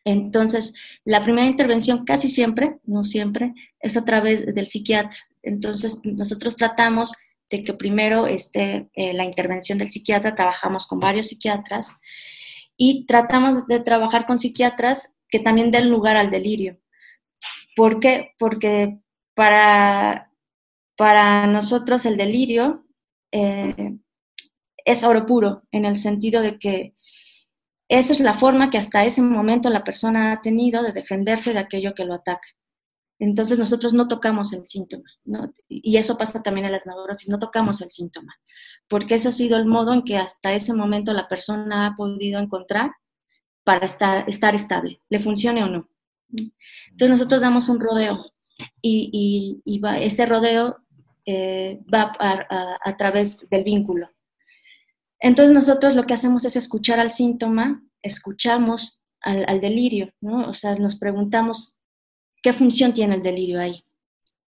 [0.09, 0.73] Entonces,
[1.05, 5.19] la primera intervención casi siempre, no siempre, es a través del psiquiatra.
[5.43, 7.13] Entonces, nosotros tratamos
[7.51, 11.99] de que primero esté eh, la intervención del psiquiatra, trabajamos con varios psiquiatras
[12.75, 16.79] y tratamos de trabajar con psiquiatras que también den lugar al delirio.
[17.77, 18.33] ¿Por qué?
[18.39, 19.01] Porque
[19.35, 20.33] para,
[20.97, 22.87] para nosotros el delirio
[23.31, 23.99] eh,
[24.87, 26.95] es oro puro, en el sentido de que
[27.89, 31.59] esa es la forma que hasta ese momento la persona ha tenido de defenderse de
[31.59, 32.47] aquello que lo ataca.
[33.19, 35.53] Entonces nosotros no tocamos el síntoma, ¿no?
[35.69, 38.33] y eso pasa también en las neurosis, no tocamos el síntoma,
[38.87, 42.39] porque ese ha sido el modo en que hasta ese momento la persona ha podido
[42.39, 42.93] encontrar
[43.65, 45.91] para estar, estar estable, le funcione o no.
[46.31, 48.19] Entonces nosotros damos un rodeo
[48.81, 50.77] y, va, ese rodeo
[51.27, 54.11] eh, va a través del vínculo.
[55.21, 60.49] Entonces nosotros lo que hacemos es escuchar al síntoma, escuchamos al, delirio, ¿no?
[60.49, 61.79] O sea, nos preguntamos
[62.43, 63.85] qué función tiene el delirio ahí.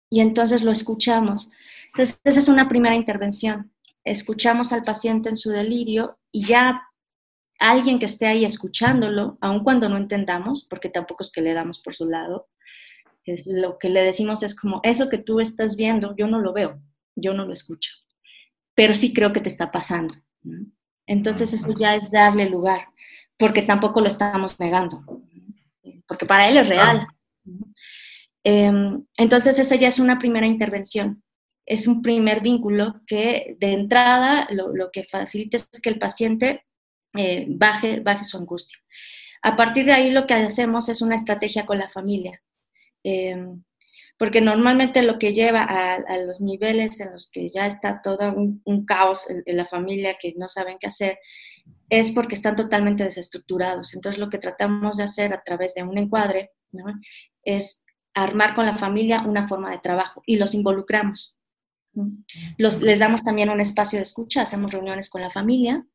[0.08, 1.50] Y entonces lo escuchamos.
[1.88, 3.72] Entonces, esa es una primera intervención.
[4.04, 6.82] Escuchamos al paciente en su delirio y ya
[7.58, 11.80] alguien que esté ahí escuchándolo, aun cuando no entendamos, porque tampoco es que le damos
[11.80, 12.48] por su lado,
[13.46, 16.80] lo que le decimos es como, eso que tú estás viendo, yo no lo veo,
[17.14, 17.92] yo no lo escucho,
[18.74, 20.14] pero sí creo que te está pasando.
[21.06, 22.88] Entonces eso ya es darle lugar,
[23.36, 25.04] porque tampoco lo estamos negando,
[26.06, 27.06] porque para él es real.
[28.42, 31.22] Entonces esa ya es una primera intervención,
[31.66, 36.64] es un primer vínculo que de entrada lo, lo que facilita es que el paciente
[37.14, 38.78] eh, baje, baje su angustia.
[39.42, 42.42] A partir de ahí lo que hacemos es una estrategia con la familia.
[43.02, 43.36] Eh,
[44.20, 48.30] porque normalmente lo que lleva a, a, los niveles en los que ya está todo
[48.34, 51.18] un, un caos en, en, la familia, que no saben qué hacer,
[51.88, 53.94] es porque están totalmente desestructurados.
[53.94, 56.84] Entonces lo que tratamos de hacer a través de un encuadre ¿no?
[57.44, 61.38] es armar con la familia una forma de trabajo y los involucramos.
[62.58, 65.86] Los, les damos también un espacio de escucha, hacemos reuniones con la familia,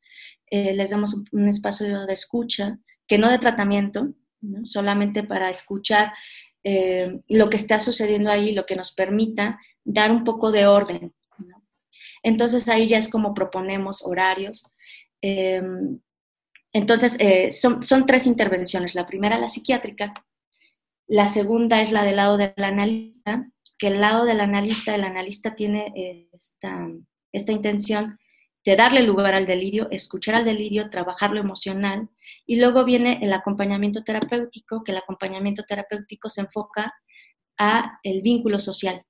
[0.49, 4.65] eh, les damos un, un, espacio de escucha, que no de tratamiento, ¿no?
[4.65, 6.11] solamente para escuchar
[6.67, 11.13] eh, lo que está sucediendo ahí, lo que nos permita dar un poco de orden.
[12.23, 14.73] Entonces ahí ya es como proponemos horarios.
[15.21, 15.61] Eh,
[16.73, 18.95] entonces eh, son, tres intervenciones.
[18.95, 20.11] La primera, la psiquiátrica.
[21.05, 23.47] La segunda es la del lado del analista,
[23.77, 26.87] que el lado del analista, el analista tiene esta,
[27.31, 28.17] esta intención
[28.65, 32.09] de darle lugar al delirio, escuchar al delirio, trabajar lo emocional
[32.45, 36.93] y luego viene el acompañamiento terapéutico, que el acompañamiento terapéutico se enfoca
[37.57, 39.03] a el vínculo social,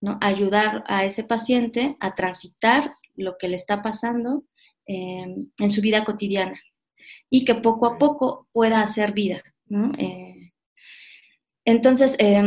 [0.00, 0.18] ¿no?
[0.20, 4.44] Ayudar a ese paciente a transitar lo que le está pasando
[4.86, 5.26] eh,
[5.58, 6.58] en su vida cotidiana
[7.30, 9.92] y que poco a poco pueda hacer vida, ¿no?
[9.98, 10.44] eh,
[11.64, 12.42] entonces, eh,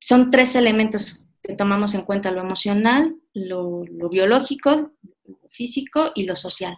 [0.00, 4.92] son tres elementos que tomamos en cuenta, lo emocional, lo, lo biológico
[5.50, 6.76] físico y lo social.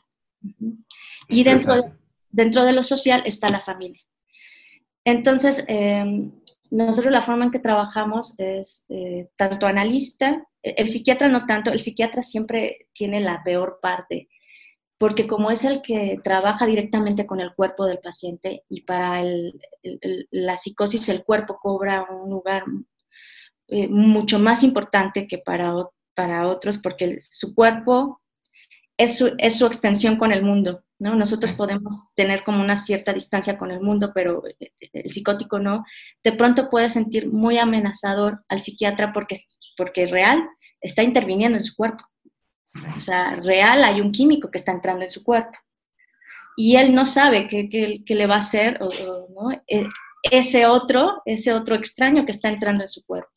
[1.29, 1.93] Y dentro de,
[2.35, 4.01] dentro de lo social está la familia.
[5.05, 6.05] Entonces, eh,
[6.71, 11.79] nosotros la forma en que trabajamos es eh, tanto analista, el psiquiatra no tanto, el
[11.79, 14.29] psiquiatra siempre tiene la peor parte,
[14.99, 19.61] porque como es el que trabaja directamente con el cuerpo del paciente y para el,
[20.31, 22.65] la psicosis el cuerpo cobra un lugar
[23.69, 25.75] eh, mucho más importante que para,
[26.15, 28.21] para otros, porque su cuerpo
[28.97, 31.15] es su, es su extensión con el mundo, ¿no?
[31.17, 34.43] Nosotros podemos tener como una cierta distancia con el mundo, pero
[34.93, 35.85] el psicótico no.
[36.23, 39.37] De pronto puede sentir muy amenazador al psiquiatra porque,
[39.77, 40.49] porque real
[40.81, 42.05] está interviniendo en su cuerpo.
[42.97, 45.59] O sea, real hay un químico que está entrando en su cuerpo.
[46.57, 49.51] Y él no sabe qué, qué, le va a hacer ¿no?
[49.67, 49.89] E,
[50.31, 53.31] ese otro, ese otro extraño que está entrando en su cuerpo.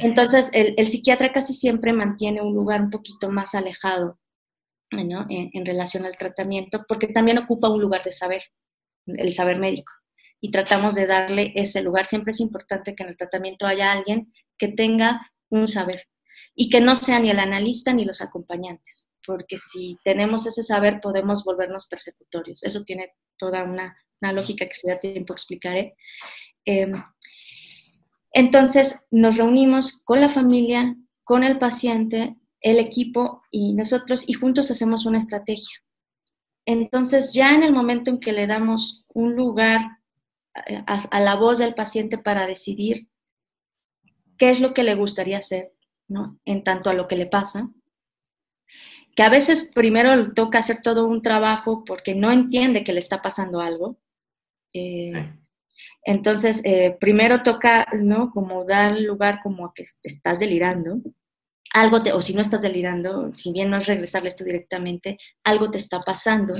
[0.00, 4.18] Entonces, el, el psiquiatra casi siempre mantiene un lugar un poquito más alejado
[5.02, 5.26] ¿no?
[5.28, 8.44] en, en, relación al tratamiento, porque también ocupa un lugar de saber,
[9.06, 9.92] el saber médico.
[10.40, 12.06] Y tratamos de darle ese lugar.
[12.06, 16.06] Siempre es importante que en el tratamiento haya alguien que tenga un saber
[16.54, 21.00] y que no sea ni el analista ni los acompañantes, porque si tenemos ese saber
[21.00, 22.62] podemos volvernos persecutorios.
[22.62, 25.96] Eso tiene toda una, una lógica que si da tiempo explicaré.
[26.64, 26.92] Eh,
[28.32, 34.70] entonces nos reunimos con la familia, con el paciente, el equipo y nosotros y juntos
[34.70, 35.78] hacemos una estrategia.
[36.66, 39.98] Entonces ya en el momento en que le damos un lugar
[40.54, 43.06] a, a la voz del paciente para decidir
[44.38, 45.72] qué es lo que le gustaría hacer,
[46.08, 46.40] ¿no?
[46.46, 47.70] En tanto a lo que le pasa,
[49.14, 53.20] que a veces primero toca hacer todo un trabajo porque no entiende que le está
[53.20, 53.98] pasando algo.
[54.72, 55.32] Eh,
[56.02, 58.30] entonces, eh, primero toca, ¿no?
[58.30, 61.00] Como dar lugar como a que estás delirando,
[61.74, 65.72] algo te, o si no estás delirando, si bien no es regresarle esto directamente, algo
[65.72, 66.54] te está pasando,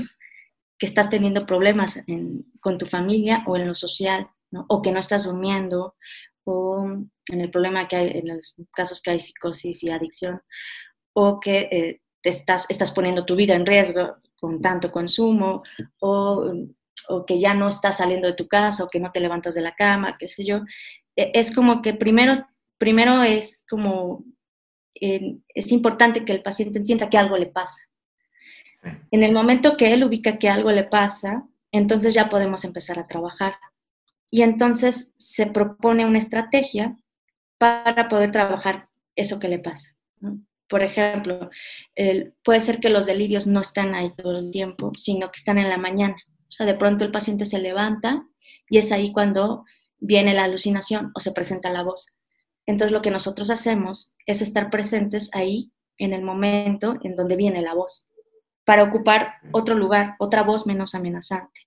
[0.77, 2.03] que estás teniendo problemas
[2.59, 4.29] con tu familia o en lo social,
[4.67, 5.95] o que no estás durmiendo,
[6.43, 6.85] o
[7.31, 10.41] en el problema que hay, en los casos que hay psicosis y adicción,
[11.13, 15.63] o que eh, te estás, estás poniendo tu vida en riesgo con tanto consumo,
[16.01, 16.51] o,
[17.07, 19.61] o, que ya no estás saliendo de tu casa, o que no te levantas de
[19.61, 20.57] la cama, qué sé yo.
[21.15, 22.45] E, es como que primero,
[22.77, 24.25] primero es como
[24.95, 27.81] es importante que el paciente entienda que algo le pasa.
[29.11, 33.07] En el momento que él ubica que algo le pasa, entonces ya podemos empezar a
[33.07, 33.55] trabajar.
[34.31, 36.97] Y entonces se propone una estrategia
[37.57, 39.95] para poder trabajar eso que le pasa.
[40.67, 41.49] Por ejemplo,
[42.43, 45.69] puede ser que los delirios no están ahí todo el tiempo, sino que están en
[45.69, 46.15] la mañana.
[46.47, 48.25] O sea, de pronto el paciente se levanta
[48.69, 49.65] y es ahí cuando
[49.99, 52.17] viene la alucinación o se presenta la voz.
[52.65, 57.61] Entonces lo que nosotros hacemos es estar presentes ahí en el momento en donde viene
[57.61, 58.09] la voz,
[58.65, 61.61] para ocupar otro lugar, otra voz menos amenazante.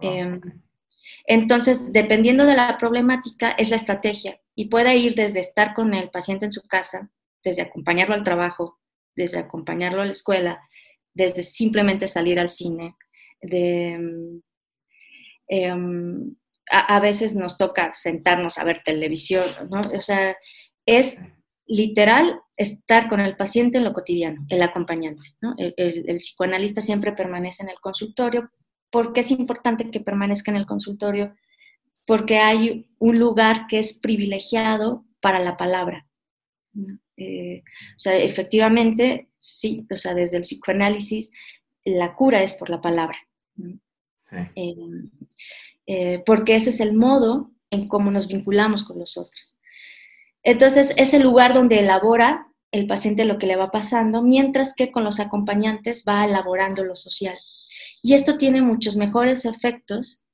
[0.00, 0.40] Em,
[1.26, 6.10] entonces, dependiendo de la problemática, es la estrategia y puede ir desde estar con el
[6.10, 7.10] paciente en su casa,
[7.44, 8.80] desde acompañarlo al trabajo,
[9.14, 10.60] desde acompañarlo a la escuela,
[11.14, 12.96] desde simplemente salir al cine,
[13.40, 14.40] de...
[15.48, 15.74] Eh,
[16.70, 19.80] a, veces nos toca sentarnos a ver televisión, ¿no?
[19.94, 20.36] O sea,
[20.84, 21.20] es
[21.66, 25.54] literal estar con el paciente en lo cotidiano, el acompañante, ¿no?
[25.58, 28.50] El, el, psicoanalista siempre permanece en el consultorio.
[28.90, 31.34] ¿Por qué es importante que permanezca en el consultorio?
[32.06, 36.06] Porque hay un lugar que es privilegiado para la palabra.
[37.16, 37.62] Eh,
[37.96, 41.32] o sea, efectivamente, sí, o sea, desde el psicoanálisis,
[41.84, 43.18] la cura es por la palabra.
[44.16, 44.36] Sí.
[44.54, 44.74] Eh,
[45.86, 49.58] eh, porque ese es el modo en cómo nos vinculamos con los otros.
[50.42, 54.92] Entonces, es el lugar donde elabora el paciente lo que le va pasando, mientras que
[54.92, 57.36] con los acompañantes va elaborando lo social.
[58.02, 60.26] Y esto tiene muchos mejores efectos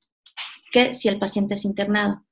[0.71, 2.25] que si el paciente es internado.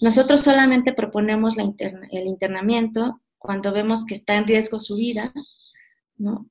[0.00, 5.32] Nosotros solamente proponemos el internamiento cuando vemos que está en riesgo su vida,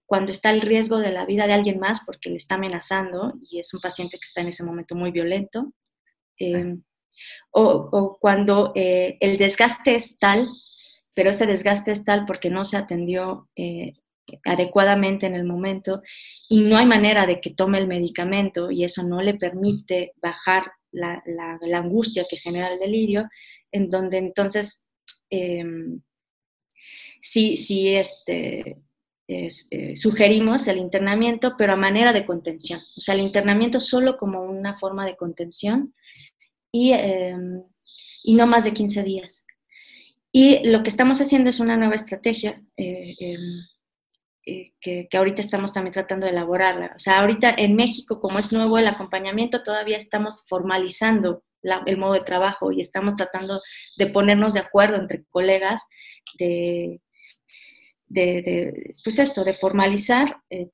[0.06, 3.60] cuando está el riesgo de la vida de alguien más porque le está amenazando y
[3.60, 5.74] es un paciente que está en ese momento muy violento,
[6.38, 6.84] Em,
[7.52, 10.48] o, cuando eh, el desgaste es tal,
[11.14, 13.94] pero ese desgaste es tal porque no se atendió eh,
[14.44, 16.02] adecuadamente en el momento
[16.50, 20.72] y no hay manera de que tome el medicamento y eso no le permite bajar
[20.92, 21.22] la,
[21.74, 23.28] angustia que genera el delirio,
[23.72, 24.86] en donde entonces
[25.30, 26.02] em,
[27.20, 28.78] sí, sí este,
[29.28, 32.80] eh, sugerimos el internamiento, pero a manera de contención.
[32.96, 35.94] O sea, el internamiento solo como una forma de contención
[36.76, 37.60] y, em,
[38.24, 39.46] y no más de 15 días.
[40.32, 43.62] Y lo que estamos haciendo es una nueva estrategia eh, em,
[44.46, 46.92] eh, que, que, ahorita estamos también tratando de elaborarla.
[46.96, 51.44] O sea, ahorita en México, como es nuevo el acompañamiento, todavía estamos formalizando
[51.86, 53.62] el modo de trabajo y estamos tratando
[53.98, 55.88] de ponernos de acuerdo entre colegas
[56.38, 57.02] de,
[58.08, 60.70] de, pues esto, de formalizar eh,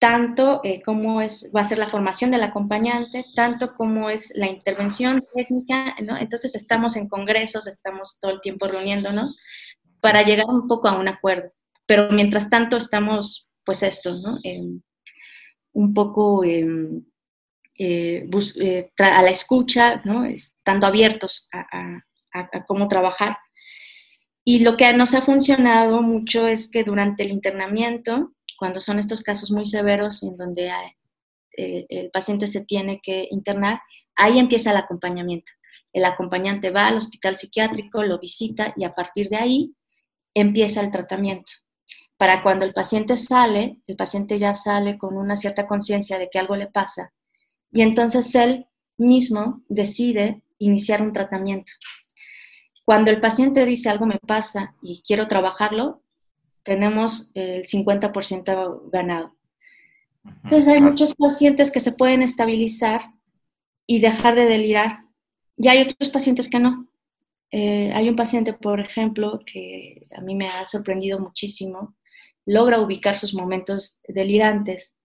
[0.00, 4.48] tanto eh, cómo es, va a ser la formación del acompañante, tanto como es la
[4.48, 5.94] intervención técnica.
[5.98, 9.42] Entonces estamos en congresos, estamos todo el tiempo reuniéndonos
[10.00, 11.52] para llegar un poco a un acuerdo.
[11.86, 14.38] Pero mientras tanto estamos pues esto, ¿no?
[14.42, 14.80] Em,
[15.72, 17.04] un poco em,
[17.78, 18.28] eh,
[18.60, 20.24] eh, a la escucha, ¿no?
[20.24, 22.02] estando abiertos a,
[22.66, 23.36] cómo trabajar.
[24.44, 29.22] Y lo que nos ha funcionado mucho es que durante el internamiento, cuando son estos
[29.22, 30.70] casos muy severos en donde
[31.56, 33.80] eh, el paciente se tiene que internar,
[34.14, 35.50] ahí empieza el acompañamiento.
[35.94, 39.74] El acompañante va al hospital psiquiátrico, lo visita y a partir de ahí
[40.34, 41.52] empieza el tratamiento.
[42.18, 46.38] Para cuando el paciente sale, el paciente ya sale con una cierta conciencia de que
[46.38, 47.14] algo le pasa
[47.72, 48.66] y entonces él
[48.98, 51.72] mismo decide iniciar un tratamiento.
[52.84, 56.02] Cuando el paciente dice algo me pasa y quiero trabajarlo,
[56.62, 59.36] tenemos el 50% ganado.
[60.44, 63.02] Entonces hay muchos pacientes que se pueden estabilizar
[63.86, 65.04] y dejar de delirar.
[65.56, 66.88] Y hay otros pacientes que no.
[67.50, 71.96] Eh, hay un paciente, por ejemplo, que a mí me ha sorprendido muchísimo,
[72.46, 74.96] logra ubicar sus momentos delirantes.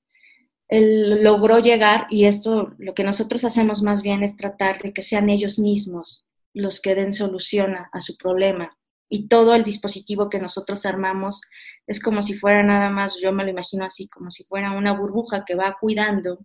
[0.68, 5.02] Él logró llegar, y esto lo que nosotros hacemos más bien es tratar de que
[5.02, 8.78] sean ellos mismos los que den solución a, su problema.
[9.08, 11.42] Y todo el dispositivo que nosotros armamos
[11.88, 14.94] es como si fuera nada más, yo me lo imagino así, como si fuera una
[14.94, 16.40] burbuja que va cuidando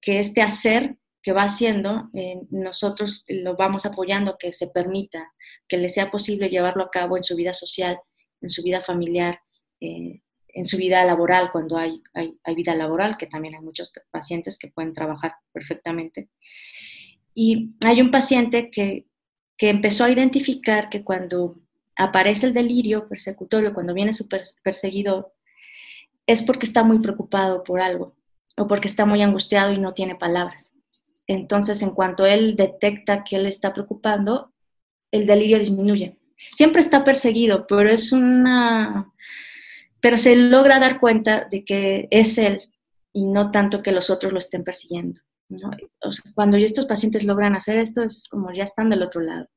[0.00, 5.32] que este hacer que va haciendo, eh, nosotros lo vamos apoyando, que se permita,
[5.66, 7.98] que le sea posible llevarlo a cabo en su vida social,
[8.40, 9.40] en su vida familiar,
[9.80, 14.58] eh, en su vida laboral, cuando hay, hay, vida laboral, que también hay muchos pacientes
[14.58, 16.30] que pueden trabajar perfectamente.
[17.34, 19.06] Y hay un paciente que,
[19.56, 21.60] que empezó a identificar que cuando
[21.98, 24.26] aparece el delirio persecutorio, cuando viene su
[24.62, 25.34] perseguidor,
[26.26, 28.16] es porque está muy preocupado por algo
[28.56, 30.72] o porque está muy angustiado y no tiene palabras.
[31.26, 34.52] Entonces, en cuanto él detecta que él está preocupando,
[35.10, 36.16] el delirio disminuye.
[36.52, 39.12] Siempre está perseguido, pero es una...
[40.00, 42.60] Pero se logra dar cuenta de que es él
[43.12, 45.20] y no tanto que los otros lo estén persiguiendo.
[46.34, 49.48] cuando estos pacientes logran hacer esto, es como ya están del otro lado.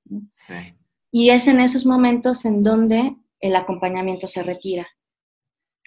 [1.12, 4.88] Y es en esos momentos en donde el acompañamiento se retira.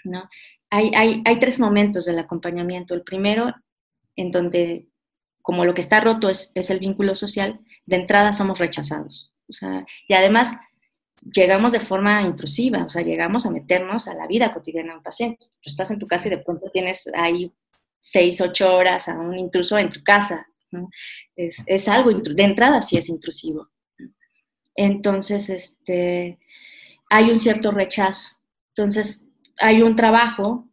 [0.04, 0.28] ¿no?
[0.70, 2.94] Hay, tres momentos del acompañamiento.
[2.94, 3.54] El primero,
[4.16, 4.88] en donde
[5.42, 9.32] como lo que está roto es, el vínculo social, de entrada somos rechazados.
[10.08, 10.56] y además
[11.32, 15.02] llegamos de forma intrusiva, o sea, llegamos a meternos a la vida cotidiana de un
[15.02, 15.46] paciente.
[15.62, 17.52] Estás en tu casa y de pronto tienes ahí
[18.00, 20.46] seis, ocho horas a un intruso en tu casa.
[21.36, 23.70] Es, algo, de entrada sí es intrusivo.
[24.74, 26.38] Entonces, este,
[27.10, 28.30] hay un cierto rechazo.
[28.76, 30.68] Entonces, hay un trabajo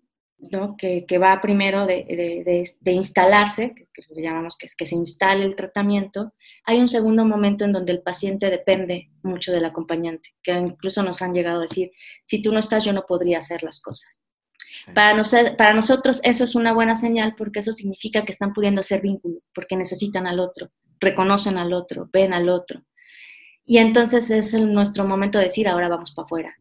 [0.77, 3.85] que, va primero de, instalarse, que,
[4.21, 6.33] llamamos que, que se instale el tratamiento,
[6.65, 11.21] hay un segundo momento en donde el paciente depende mucho del acompañante, que incluso nos
[11.21, 11.91] han llegado a decir,
[12.23, 14.19] si tú no estás, yo no podría hacer las cosas.
[14.95, 15.21] Para,
[15.57, 19.41] para nosotros eso es una buena señal porque eso significa que están pudiendo hacer vínculo,
[19.53, 22.81] porque necesitan al otro, reconocen al otro, ven al otro.
[23.65, 26.55] Y entonces es nuestro momento de decir, ahora vamos para afuera,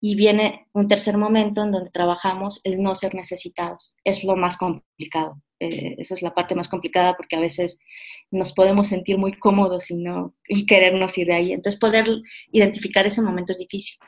[0.00, 3.96] y viene un tercer momento en donde trabajamos el no ser necesitados.
[4.04, 5.42] Es lo más complicado.
[5.58, 7.78] Eh, esa es la parte más complicada porque a veces
[8.30, 10.34] nos podemos sentir muy cómodos y, no,
[10.68, 11.52] querernos ir de ahí.
[11.52, 12.06] Entonces poder
[12.52, 13.98] identificar ese momento es difícil.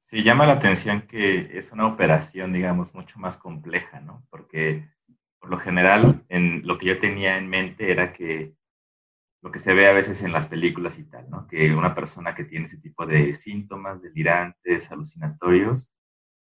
[0.00, 4.26] Sí, llama la atención que es una operación, digamos, mucho más compleja, ¿no?
[4.30, 4.88] Porque
[5.38, 8.54] por lo general, en lo que yo tenía en mente era que
[9.40, 11.46] lo que se ve a veces en las películas y tal, ¿no?
[11.46, 15.94] Que una persona que tiene ese tipo de síntomas delirantes, alucinatorios,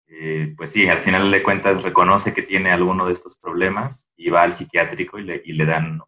[0.07, 4.30] eh, pues sí, al final de cuentas reconoce que tiene alguno de estos problemas y
[4.30, 6.01] va al psiquiátrico y le, y le dan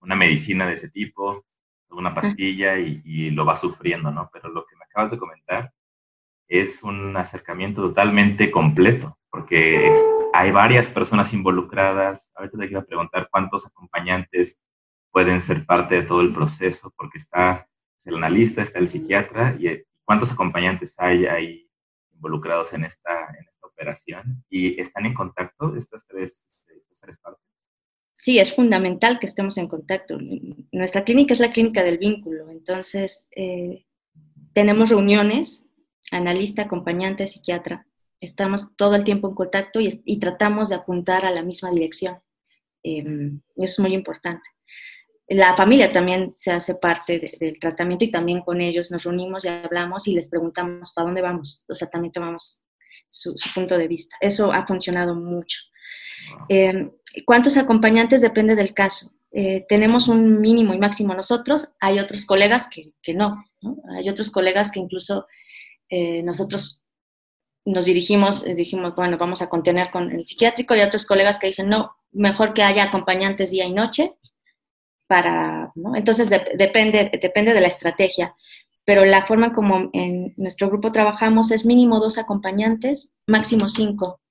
[0.00, 1.44] una medicina de ese tipo,
[1.90, 4.28] una pastilla y, y, lo va sufriendo, ¿no?
[4.32, 5.72] Pero lo que me acabas de comentar
[6.48, 9.92] es un acercamiento totalmente completo, porque
[10.32, 12.32] hay varias personas involucradas.
[12.34, 14.60] Ahorita te quiero preguntar cuántos acompañantes
[15.12, 17.68] pueden ser parte de todo el proceso, porque está
[18.04, 21.70] el analista, está el psiquiatra, y eh, cuántos acompañantes hay ahí
[22.12, 27.44] involucrados en esta, en esta operación, y están en contacto estas tres, estas tres partes.
[28.16, 30.16] Sí, es fundamental que estemos en contacto.
[30.72, 33.84] Nuestra clínica es la clínica del vínculo, entonces eh,
[34.52, 35.70] tenemos reuniones,
[36.10, 37.86] analista, acompañante, psiquiatra.
[38.20, 42.20] Estamos todo el tiempo en contacto y, tratamos de apuntar a la misma dirección.
[42.84, 44.42] Em, eso es muy importante
[45.34, 49.48] la familia también se hace parte del tratamiento y también con ellos nos reunimos y
[49.48, 51.64] hablamos y les preguntamos para dónde vamos.
[51.68, 52.62] O sea, también tomamos
[53.08, 54.16] su, punto de vista.
[54.20, 55.58] Eso ha funcionado mucho.
[56.48, 56.90] Em,
[57.24, 58.20] ¿Cuántos acompañantes?
[58.20, 59.12] Depende del caso.
[59.30, 63.44] Eh, tenemos un mínimo y máximo nosotros, hay otros colegas que, no,
[63.96, 65.26] Hay otros colegas que incluso
[65.88, 66.84] eh, nosotros
[67.64, 71.68] nos dirigimos, dijimos, bueno, vamos a contener con el psiquiátrico y otros colegas que dicen,
[71.68, 74.16] no, mejor que haya acompañantes día y noche
[75.12, 75.94] para, ¿no?
[75.94, 78.34] Entonces depende, depende de la estrategia,
[78.86, 84.22] pero la forma como en nuestro grupo trabajamos es mínimo dos acompañantes, máximo cinco.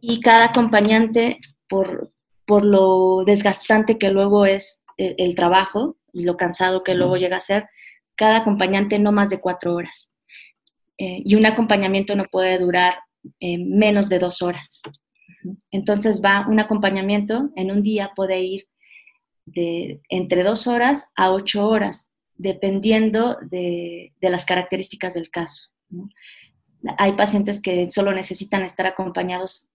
[0.00, 2.10] Y cada acompañante, por,
[2.46, 7.40] por lo desgastante que luego es el, trabajo y lo cansado que luego llega a
[7.40, 7.68] ser,
[8.16, 10.14] cada acompañante no más de cuatro horas.
[10.96, 12.94] Eh, y un acompañamiento no puede durar
[13.40, 14.80] eh, menos de dos horas.
[15.70, 18.71] Entonces va un acompañamiento en un día puede ir
[19.54, 25.70] de entre dos horas a ocho horas, dependiendo de, las características del caso.
[26.98, 29.68] Hay pacientes que solo necesitan estar acompañados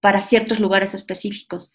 [0.00, 1.72] para ciertos lugares específicos.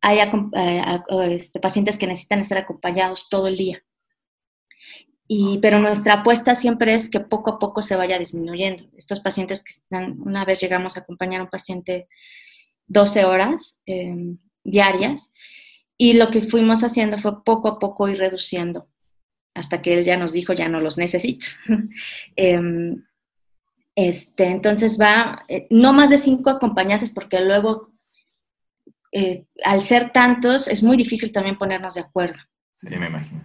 [0.00, 3.82] Hay eh, este, pacientes que necesitan estar acompañados todo el día.
[5.26, 8.84] Y, pero nuestra apuesta siempre es que poco a poco se vaya disminuyendo.
[8.96, 12.08] Estos pacientes que están, una vez llegamos a acompañar a un paciente
[12.86, 15.32] 12 horas em, diarias
[15.98, 18.88] y lo que fuimos haciendo fue poco a poco ir reduciendo
[19.54, 21.46] hasta que él ya nos dijo ya no los necesito.
[22.36, 23.04] Em,
[23.96, 27.90] este, entonces va, eh, no más de cinco acompañantes porque luego
[29.10, 32.38] eh, al ser tantos es muy difícil también ponernos de acuerdo.
[32.74, 33.42] Sí, me imagino.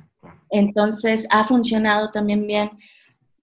[0.51, 2.69] Entonces ha funcionado también bien,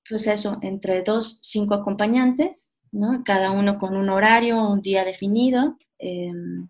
[0.09, 3.25] pues eso, entre dos, cinco acompañantes, ¿no?
[3.25, 5.77] cada uno con un horario, un día definido.
[5.99, 6.69] Em,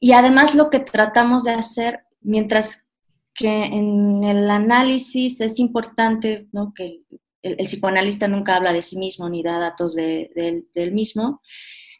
[0.00, 2.86] y además lo que tratamos de hacer, mientras
[3.34, 6.72] que en el análisis es importante ¿no?
[6.74, 7.02] que
[7.42, 11.40] el, psicoanalista nunca habla de sí mismo ni da datos de, del mismo,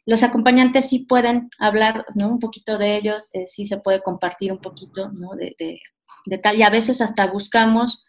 [0.07, 2.29] los acompañantes sí pueden hablar ¿no?
[2.29, 5.31] un poquito de ellos, eh, sí se puede compartir un poquito ¿no?
[5.37, 8.05] de, de, tal, y a veces hasta buscamos,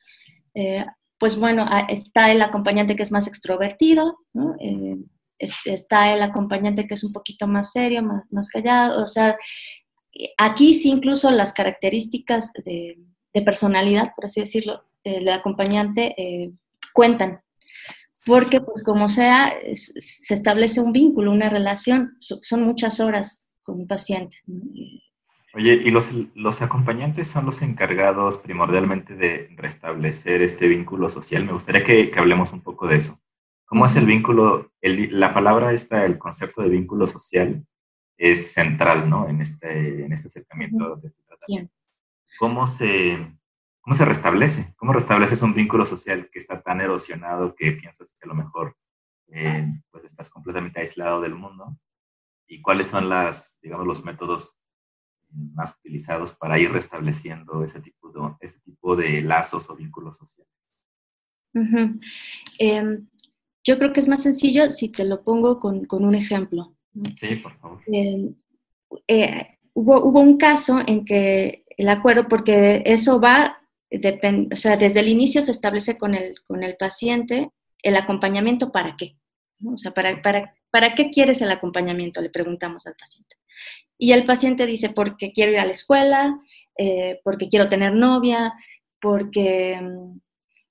[0.53, 0.85] eh,
[1.17, 4.55] pues bueno, está el acompañante que es más extrovertido, ¿no?
[4.59, 4.97] Eh,
[5.39, 9.38] está el acompañante que es un poquito más serio, más, callado, o sea,
[10.38, 12.97] aquí sí incluso las características de,
[13.45, 16.53] personalidad, por así decirlo, del acompañante eh,
[16.91, 17.39] cuentan,
[18.25, 23.88] porque pues como sea, se establece un vínculo, una relación, son muchas horas con un
[23.88, 24.38] paciente.
[25.53, 31.45] Oye, ¿y los acompañantes son los encargados primordialmente de restablecer este vínculo social?
[31.45, 33.19] Me gustaría que hablemos un poco de eso.
[33.68, 34.72] ¿Cómo es el vínculo?
[34.82, 37.65] la palabra esta, el concepto de vínculo social,
[38.18, 39.28] es central, ¿no?
[39.28, 41.74] En este, en este acercamiento de este tratamiento.
[42.39, 43.38] ¿Cómo se,
[43.82, 44.74] ¿Cómo se restablece?
[44.78, 48.78] ¿Cómo restableces un vínculo social que está tan erosionado que piensas que a lo mejor
[49.28, 51.78] eh, pues estás completamente aislado del mundo?
[52.47, 54.61] ¿Y cuáles son las, digamos, los métodos
[55.30, 60.53] más utilizados para ir restableciendo ese tipo de, ese tipo de lazos o vínculos sociales?
[63.68, 66.74] Yo creo que es más sencillo si te lo pongo con, un ejemplo.
[67.13, 67.82] Sí, por favor.
[67.91, 68.32] Eh,
[69.09, 73.59] eh, hubo, un caso en que el acuerdo, porque eso va,
[73.91, 77.51] o sea, desde el inicio se establece con el, con el paciente
[77.84, 79.18] el acompañamiento para qué.
[79.65, 82.22] O sea, para, para, ¿para qué quieres el acompañamiento?
[82.22, 83.36] Le preguntamos al paciente.
[83.97, 86.39] Y el paciente dice, porque quiero ir a la escuela,
[86.78, 88.53] eh, porque quiero tener novia,
[89.01, 90.20] porque mm,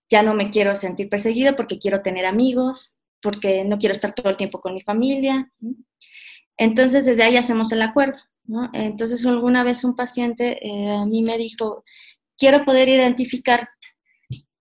[0.08, 4.28] ya no me quiero sentir perseguido porque quiero tener amigos, porque no quiero estar todo
[4.28, 5.50] el tiempo con mi familia.
[6.56, 8.18] Entonces, desde ahí hacemos el acuerdo.
[8.72, 11.82] Entonces, alguna vez un paciente eh, a mí me dijo,
[12.38, 13.68] quiero poder identificar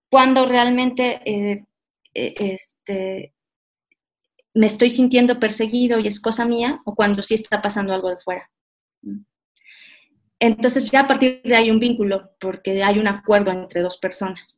[0.09, 1.65] cuando realmente eh,
[2.13, 3.33] eh, este,
[4.53, 8.17] me estoy sintiendo perseguido y es cosa mía o cuando sí está pasando algo de
[8.17, 8.49] fuera.
[10.39, 14.57] Entonces ya a partir de ahí un vínculo, porque hay un acuerdo entre dos personas.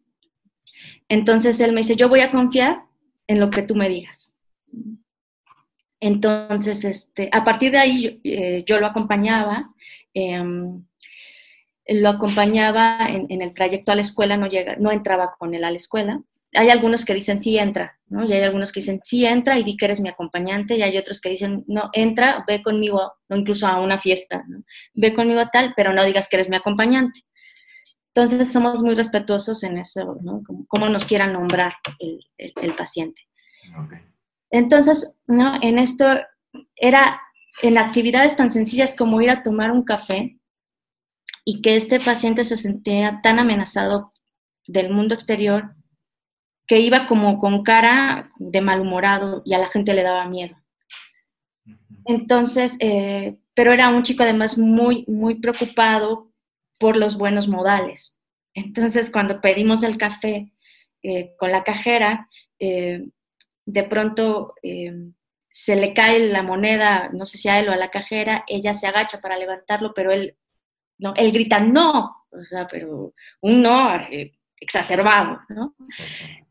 [1.09, 2.83] Entonces él me dice, yo voy a confiar
[3.27, 4.35] en lo que tú me digas.
[5.99, 9.71] Entonces, este, a partir de ahí eh, yo lo acompañaba,
[10.13, 10.83] em,
[11.87, 15.71] lo acompañaba en, el trayecto a la escuela, no, llega, no entraba con él a
[15.71, 16.21] la escuela.
[16.53, 17.97] Hay algunos que dicen sí entra.
[18.09, 20.97] Y hay algunos que dicen sí entra y di que eres mi acompañante, y hay
[20.97, 24.45] otros que dicen no entra, ve conmigo, no incluso a una fiesta,
[24.93, 27.21] ve conmigo a tal, pero no digas que eres mi acompañante.
[28.17, 30.41] Entonces somos muy respetuosos en eso, ¿no?
[30.67, 33.21] Como, nos quiera nombrar el, paciente.
[34.49, 35.59] Entonces, ¿no?
[35.61, 36.07] En esto
[36.75, 37.21] era
[37.61, 40.39] en actividades tan sencillas como ir a tomar un café
[41.45, 44.13] y que este paciente se sentía tan amenazado
[44.65, 45.75] del mundo exterior
[46.65, 50.57] que iba como con cara de malhumorado y a la gente le daba miedo.
[52.05, 56.26] Entonces, eh, pero era un chico además muy, muy preocupado
[56.79, 58.19] por los buenos modales.
[58.53, 60.51] Entonces, cuando pedimos el café
[61.03, 63.07] eh, con la cajera, eh,
[63.65, 64.93] de pronto eh,
[65.59, 68.73] se le cae la moneda, no sé si a él o a la cajera, ella
[68.73, 70.37] se agacha para levantarlo, pero él,
[70.97, 75.75] no, él grita no, o sea, pero un no eh, exacerbado, ¿no?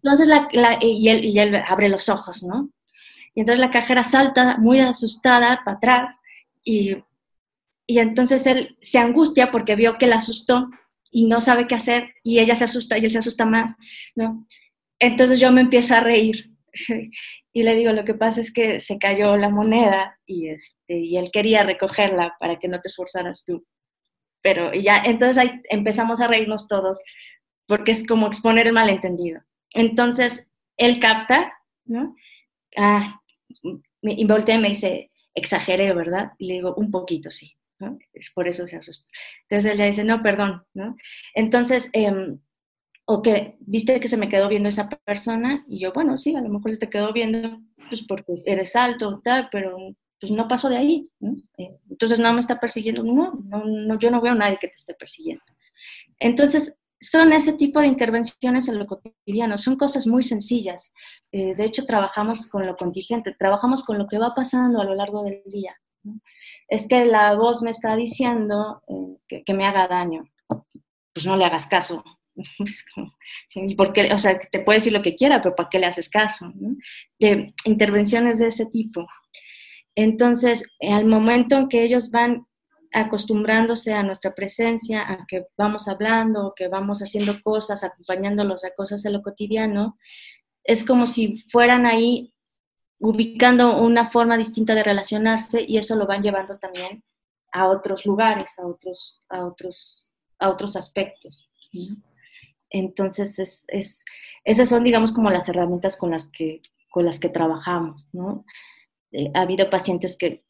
[0.03, 2.71] Entonces, la, y, él, y él abre los ojos, ¿no?
[3.35, 6.17] Y entonces la cajera salta muy asustada para atrás
[6.65, 6.97] y,
[7.87, 10.69] y entonces él se angustia porque vio que la asustó
[11.11, 13.75] y no sabe qué hacer y ella se asusta y él se asusta más,
[14.15, 14.47] ¿no?
[14.99, 16.51] Entonces yo me empiezo a reír
[17.53, 21.17] y le digo, lo que pasa es que se cayó la moneda y, este, y
[21.17, 23.65] él quería recogerla para que no te esforzaras tú.
[24.43, 27.01] Pero ya, entonces ahí empezamos a reírnos todos
[27.67, 29.41] porque es como exponer el malentendido.
[29.73, 31.53] Entonces, él capta,
[31.85, 32.15] ¿no?
[32.77, 33.21] Ah,
[34.03, 36.33] y voltea y me dice, exageré, ¿verdad?
[36.39, 37.57] Y le digo, un poquito, sí.
[38.13, 39.09] Es por eso se asustó.
[39.49, 40.65] Entonces él dice, no, perdón.
[41.35, 42.37] Entonces, eh,
[43.05, 46.41] o que viste que se me quedó viendo esa persona y yo, bueno, sí, a
[46.41, 49.77] lo mejor se te quedó viendo pues porque eres alto, tal, pero
[50.21, 51.09] pues no pasó de ahí.
[51.21, 51.37] ¿no?
[51.59, 54.95] Eh, entonces no me está persiguiendo, no, no, yo no veo nadie que te esté
[54.95, 55.45] persiguiendo.
[56.19, 60.93] Entonces, son ese tipo de intervenciones en lo cotidiano, son cosas muy sencillas.
[61.31, 64.95] Eh, de hecho, trabajamos con lo contingente, trabajamos con lo que va pasando a lo
[64.95, 65.77] largo del día.
[66.69, 70.25] Es que la voz me está diciendo eh, que, me haga daño.
[71.13, 72.05] Pues no le hagas caso,
[73.55, 74.13] ¿Y por qué?
[74.13, 76.53] O sea, te puede decir lo que quiera, pero ¿para qué le haces caso?
[77.19, 79.07] De intervenciones de ese tipo.
[79.95, 82.47] Entonces, al momento en que ellos van
[82.93, 89.03] acostumbrándose a nuestra presencia, a que vamos hablando, que vamos haciendo cosas, acompañándolos a cosas
[89.03, 89.99] de lo cotidiano,
[90.65, 92.33] es como si fueran ahí
[92.99, 97.03] ubicando una forma distinta de relacionarse y eso lo van llevando también
[97.53, 101.49] a otros lugares, a otros, a otros, a otros aspectos.
[102.71, 103.39] Entonces,
[103.69, 104.05] es,
[104.45, 108.45] esas son, digamos, como las herramientas con las que, con las que trabajamos, ¿no?
[109.13, 110.41] Eh, ha habido pacientes que,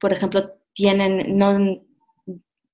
[0.00, 1.82] por ejemplo, tienen, no,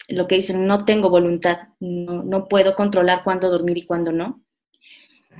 [0.09, 4.42] lo que dicen, no tengo voluntad, no, puedo controlar cuándo dormir y cuándo no.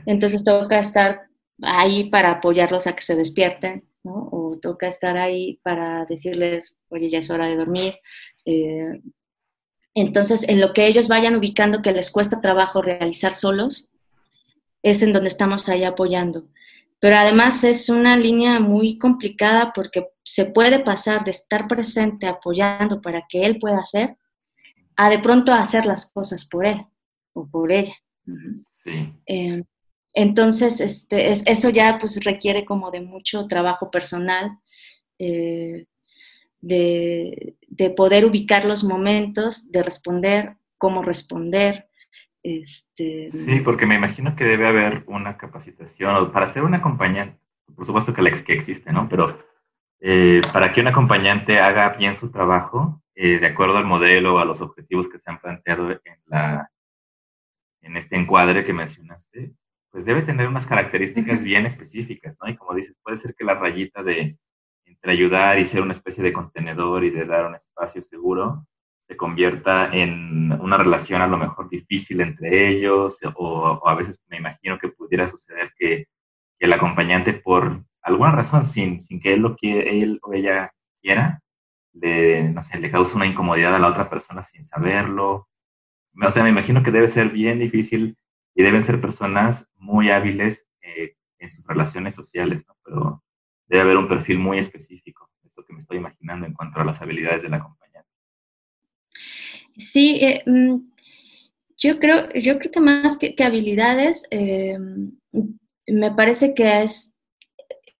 [0.04, 1.28] Entonces toca estar
[1.62, 4.28] ahí para apoyarlos a que se despierten, ¿no?
[4.32, 7.94] O toca estar ahí para decirles, oye, ya es hora de dormir,
[8.44, 9.00] eh,
[10.00, 13.90] entonces, en lo que ellos vayan ubicando que les cuesta trabajo realizar solos,
[14.80, 16.46] es en donde estamos ahí apoyando.
[17.00, 23.00] Pero además es una línea muy complicada porque se puede pasar de estar presente apoyando
[23.00, 24.16] para que él pueda hacer
[24.94, 26.80] a de pronto hacer las cosas por él
[27.32, 27.94] o por ella.
[29.26, 29.64] Eh,
[30.14, 34.59] entonces, este, eso ya pues requiere como de mucho trabajo personal.
[35.18, 35.86] Eh,
[36.61, 37.56] de,
[37.96, 41.88] poder ubicar los momentos, de responder, cómo responder.
[42.42, 43.28] Este...
[43.28, 47.38] Sí, porque me imagino que debe haber una capacitación para ser un acompañante,
[47.74, 49.09] por supuesto que, la, que existe, ¿no?
[49.09, 49.38] Pero
[50.00, 54.38] eh, para que un acompañante haga bien su trabajo, eh, de acuerdo al modelo o
[54.38, 56.70] a los objetivos que se han planteado en, la,
[57.82, 59.52] en este encuadre que mencionaste,
[59.91, 62.49] pues debe tener unas características bien específicas, ¿no?
[62.51, 64.39] Y como dices, puede ser que la rayita de,
[64.84, 68.66] entre ayudar y ser una especie de contenedor y de dar un espacio seguro,
[69.01, 74.36] se convierta en una relación a lo mejor difícil entre ellos o, a veces me
[74.36, 76.07] imagino que pudiera suceder que,
[76.61, 81.41] el acompañante por alguna razón, sin, sin que él, lo quiera, él o ella quiera,
[81.93, 85.49] le, no sé, le causa una incomodidad a la otra persona sin saberlo.
[86.20, 88.16] O sea, me imagino que debe ser bien difícil
[88.59, 92.66] y deben ser personas muy hábiles eh, en sus relaciones sociales.
[92.82, 93.22] Pero
[93.68, 96.84] debe haber un perfil muy específico, es lo que me estoy imaginando en cuanto a
[96.84, 98.11] las habilidades del acompañante.
[99.76, 100.74] Sí, eh, mm,
[101.76, 104.76] yo, creo, yo creo que más que, habilidades, eh,
[105.86, 107.14] me parece que es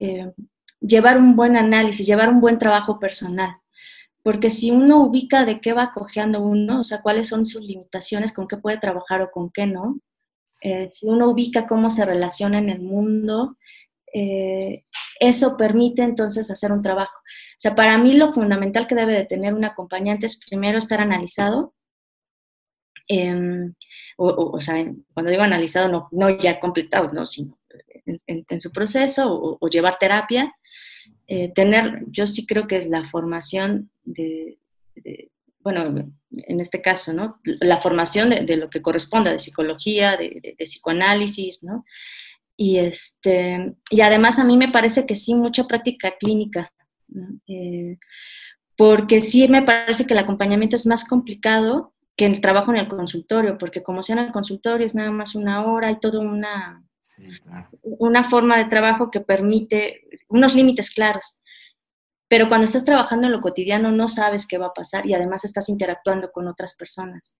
[0.01, 0.33] eh,
[0.81, 3.59] llevar un buen análisis, llevar un buen trabajo personal.
[4.25, 8.35] Porque si uno ubica de qué va cojeando uno, o sea, cuáles son sus limitaciones,
[8.35, 10.01] con qué puede trabajar o con qué no,
[10.61, 13.57] si uno ubica cómo se relaciona en el mundo,
[14.13, 14.85] eh,
[15.21, 17.17] eso permite entonces hacer un trabajo.
[17.17, 21.01] O sea, para mí lo fundamental que debe de tener un acompañante es primero estar
[21.01, 21.75] analizado,
[23.09, 23.75] em,
[24.17, 24.75] o, sea,
[25.15, 27.59] cuando digo analizado, no, no ya completado, no, sino
[28.05, 30.55] en, su proceso o, llevar terapia.
[31.27, 34.59] Eh, tener, yo sí creo que es la formación de,
[35.61, 36.11] bueno,
[36.49, 37.41] en este caso, ¿no?
[37.45, 41.85] La formación de, lo que corresponda, de psicología, de, de psicoanálisis, ¿no?
[42.61, 46.73] Y, este, y además a mí me parece que sí, mucha práctica clínica,
[47.47, 47.99] eh,
[48.77, 52.89] porque sí me parece que el acompañamiento es más complicado que el trabajo en el
[52.89, 56.83] consultorio, porque como sea en el consultorio es nada más una hora y toda una,
[57.83, 61.41] una forma de trabajo que permite unos límites claros.
[62.29, 65.45] Pero cuando estás trabajando en lo cotidiano no sabes qué va a pasar y además
[65.45, 67.37] estás interactuando con otras personas.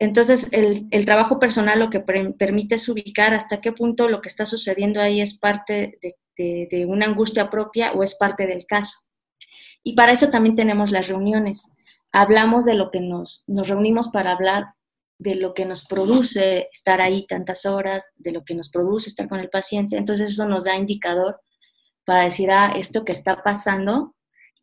[0.00, 4.46] Entonces, el, trabajo personal lo que permite es ubicar hasta qué punto lo que está
[4.46, 6.00] sucediendo ahí es parte
[6.36, 8.98] de, una angustia propia o es parte del caso.
[9.84, 11.72] Y para eso también tenemos las reuniones.
[12.12, 14.74] Hablamos de lo que nos, nos reunimos para hablar
[15.18, 19.28] de lo que nos produce estar ahí tantas horas, de lo que nos produce estar
[19.28, 19.96] con el paciente.
[19.96, 21.40] Entonces eso nos da indicador
[22.04, 24.14] para decir, ah, esto que está pasando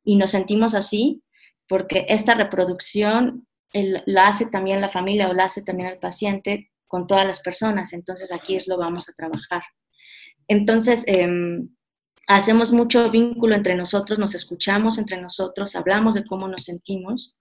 [0.04, 1.24] y nos sentimos así
[1.68, 7.06] porque esta reproducción la hace también la familia o la hace también el paciente con
[7.06, 7.94] todas las personas.
[7.94, 9.62] Entonces aquí es lo vamos a trabajar.
[10.48, 11.70] Entonces, em,
[12.28, 17.38] hacemos mucho vínculo entre nosotros, nos escuchamos entre nosotros, hablamos de cómo nos sentimos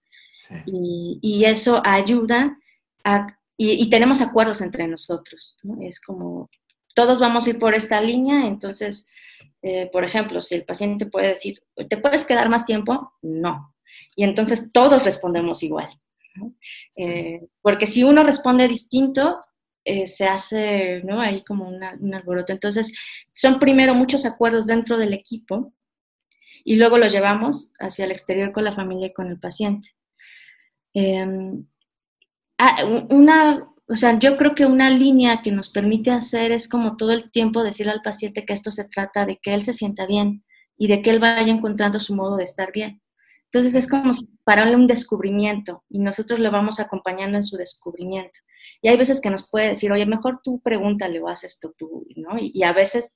[0.65, 2.57] y, eso ayuda
[3.03, 3.27] a,
[3.57, 5.57] y, tenemos acuerdos entre nosotros.
[5.81, 6.49] Es como,
[6.95, 9.07] todos vamos a ir por esta línea, entonces,
[9.61, 13.13] eh, por ejemplo, si el paciente puede decir, ¿te puedes quedar más tiempo?
[13.21, 13.75] No.
[14.15, 15.89] Y entonces todos respondemos igual.
[16.97, 19.41] Eh, porque si uno responde distinto,
[19.83, 21.19] eh, se hace ¿no?
[21.19, 22.53] ahí como un alboroto.
[22.53, 22.93] Entonces,
[23.33, 25.73] son primero muchos acuerdos dentro del equipo
[26.63, 29.89] y luego los llevamos hacia el exterior con la familia y con el paciente.
[30.93, 31.65] Em,
[32.57, 32.75] ah,
[33.09, 37.11] una, o sea, yo creo que una línea que nos permite hacer es como todo
[37.11, 40.45] el tiempo decirle al paciente que esto se trata de que él se sienta bien
[40.77, 43.01] y de que él vaya encontrando su modo de estar bien.
[43.45, 44.11] Entonces es como
[44.43, 48.39] para un descubrimiento y nosotros lo vamos acompañando en su descubrimiento.
[48.83, 52.05] Y hay veces que nos puede decir, oye, mejor tú pregúntale o haz esto tú,
[52.15, 52.37] ¿no?
[52.39, 53.15] Y, a veces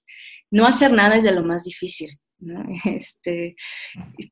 [0.50, 2.10] no hacer nada es de lo más difícil,
[2.40, 2.64] ¿no?
[2.86, 3.56] Este,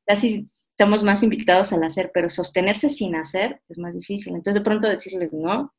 [0.04, 4.34] casi estamos más invitados al hacer, pero sostenerse sin hacer es más difícil.
[4.34, 5.72] Entonces de pronto decirle, no,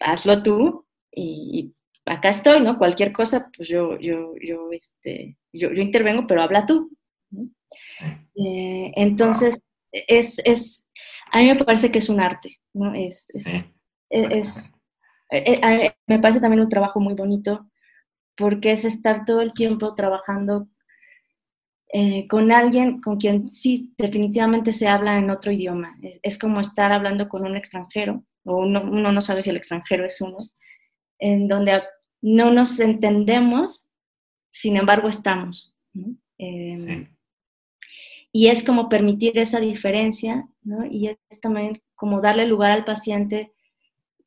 [0.00, 1.72] hazlo tú y,
[2.06, 2.78] acá estoy, ¿no?
[2.78, 6.90] Cualquier cosa, pues yo, yo, yo, este, yo, yo intervengo, pero habla tú.
[8.36, 10.88] Eh, entonces, es, es,
[11.32, 12.94] a mí me parece que es un arte, ¿no?
[12.94, 13.46] Es, es,
[14.10, 14.72] es
[15.30, 17.68] eh, eh, me parece también un trabajo muy bonito
[18.36, 20.68] porque es estar todo el tiempo trabajando
[22.28, 25.96] con alguien con quien sí, definitivamente se habla en otro idioma.
[26.22, 30.06] Es, como estar hablando con un extranjero, o uno, uno, no sabe si el extranjero
[30.06, 30.38] es uno,
[31.18, 31.82] en donde
[32.22, 33.88] no nos entendemos,
[34.50, 35.74] sin embargo estamos.
[36.38, 37.06] Em,
[38.32, 40.86] y es como permitir esa diferencia, ¿no?
[40.86, 43.52] Y es también como darle lugar al paciente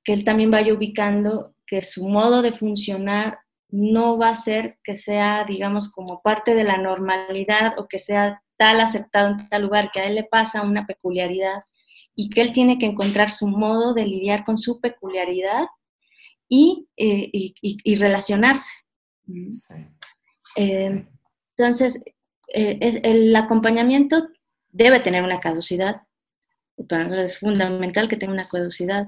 [0.03, 3.39] que él también vaya ubicando que su modo de funcionar
[3.69, 8.41] no va a ser que sea, digamos, como parte de la normalidad o que sea
[8.57, 11.61] tal aceptado en tal lugar, que a él le pasa una peculiaridad
[12.21, 15.67] y que él tiene que encontrar su modo de lidiar con su peculiaridad
[16.49, 18.69] y, eh, y, relacionarse.
[20.57, 21.07] Eh,
[21.55, 22.03] entonces,
[22.53, 24.27] eh, el acompañamiento
[24.67, 26.01] debe tener una caducidad.
[26.89, 29.07] Para nosotros es fundamental que tenga una caducidad.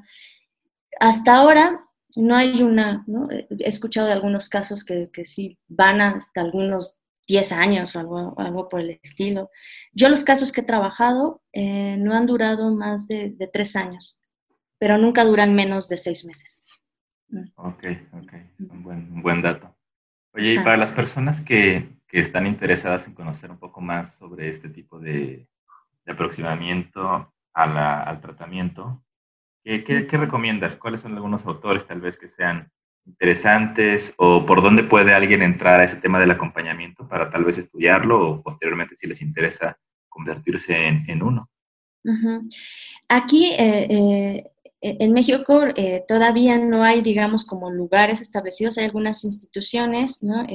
[0.97, 1.83] Hasta ahora
[2.15, 3.05] no hay una,
[3.49, 7.00] he escuchado de algunos casos que, que sí van hasta algunos
[7.31, 9.49] 10 años o algo, algo, por el estilo.
[9.93, 14.21] Yo los casos que he trabajado eh, no han durado más de, de, 3 años,
[14.77, 16.65] pero nunca duran menos de 6 meses.
[17.29, 17.47] Mm.
[17.55, 19.73] Ok, ok, es un buen, un buen dato.
[20.33, 24.49] Oye, y para las personas que, que están interesadas en conocer un poco más sobre
[24.49, 25.47] este tipo de,
[26.05, 29.01] aproximamiento al tratamiento,
[29.63, 30.75] ¿qué, ¿qué, recomiendas?
[30.75, 32.69] ¿Cuáles son algunos autores tal vez que sean
[33.05, 37.57] interesantes o por dónde puede alguien entrar a ese tema del acompañamiento para tal vez
[37.57, 39.77] estudiarlo o posteriormente si les interesa
[40.09, 41.49] convertirse en, uno?
[43.07, 44.43] Aquí eh, eh,
[44.81, 50.45] en México eh, todavía no hay, digamos, como lugares establecidos, hay algunas instituciones, ¿no?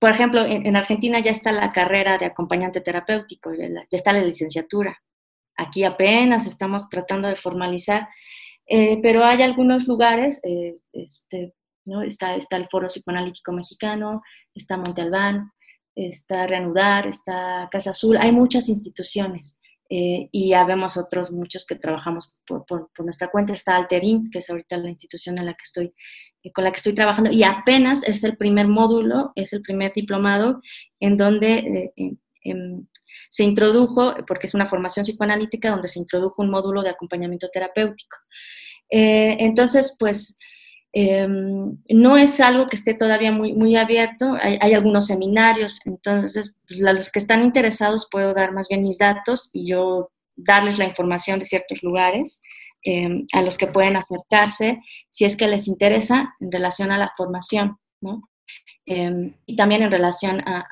[0.00, 5.00] Por ejemplo, en, Argentina ya está la carrera de acompañante terapéutico, ya, está la licenciatura.
[5.56, 8.08] Aquí apenas estamos tratando de formalizar,
[8.68, 11.54] eh, pero hay algunos lugares, eh, este,
[11.84, 12.02] ¿no?
[12.02, 14.22] está, está el Foro Psicoanalítico Mexicano,
[14.54, 15.50] está Monte Albán,
[15.94, 19.60] está Reanudar, está Casa Azul, hay muchas instituciones.
[19.90, 23.54] y ya vemos otros muchos que trabajamos por, por, nuestra cuenta.
[23.54, 25.94] Está Alterin, que es ahorita la institución en la que estoy
[26.52, 30.60] con la que estoy trabajando y apenas es el primer módulo, es el primer diplomado
[31.00, 32.16] en donde eh,
[32.50, 32.86] em,
[33.30, 38.16] se introdujo, porque es una formación psicoanalítica, donde se introdujo un módulo de acompañamiento terapéutico.
[38.90, 40.38] Eh, entonces, pues,
[40.92, 46.82] em, no es algo que esté todavía muy, muy abierto, hay, algunos seminarios, entonces, pues,
[46.82, 50.86] a los que están interesados puedo dar más bien mis datos y yo darles la
[50.86, 52.40] información de ciertos lugares.
[52.84, 54.80] Em, a los que pueden acercarse
[55.10, 57.76] si es que les interesa en relación a la formación,
[59.46, 60.66] y también en relación a,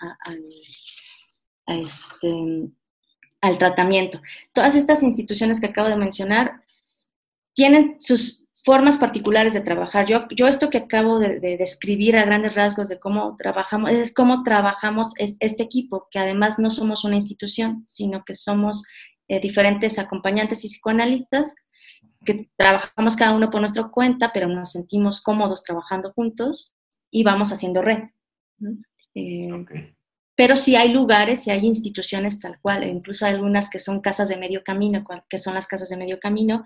[1.66, 2.70] este,
[3.40, 4.20] al tratamiento.
[4.52, 6.62] Todas estas instituciones que acabo de mencionar
[7.54, 10.06] tienen sus formas particulares de trabajar.
[10.06, 14.42] Yo, yo esto que acabo de, describir a grandes rasgos de cómo trabajamos, es cómo
[14.42, 18.84] trabajamos este equipo, que además no somos una institución, sino que somos
[19.28, 21.54] eh, diferentes acompañantes y psicoanalistas
[22.24, 26.74] que trabajamos cada uno por nuestra cuenta, pero nos sentimos cómodos trabajando juntos
[27.10, 28.00] y vamos haciendo red.
[29.14, 29.95] Eh,
[30.37, 34.01] pero sí hay lugares, sí hay instituciones tal cual, e incluso hay algunas que son
[34.01, 36.62] casas de medio camino, que son las casas de medio camino,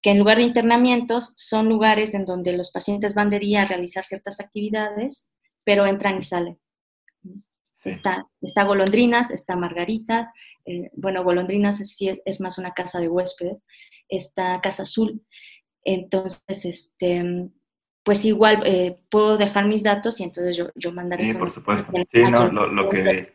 [0.00, 3.66] que en lugar de internamientos son lugares en donde los pacientes van de día a
[3.66, 5.30] realizar ciertas actividades,
[5.62, 6.58] pero entran y salen.
[7.84, 10.32] Está, está, Golondrinas, está Margarita,
[10.64, 13.56] eh, bueno, Golondrinas es, es, más una casa de huésped,
[14.08, 15.24] está Casa Azul.
[15.84, 17.50] Entonces, este,
[18.04, 21.24] pues igual eh, puedo dejar mis datos y entonces yo, yo mandaré.
[21.24, 21.92] Sí, por supuesto.
[22.06, 23.32] Sí, no, lo, que,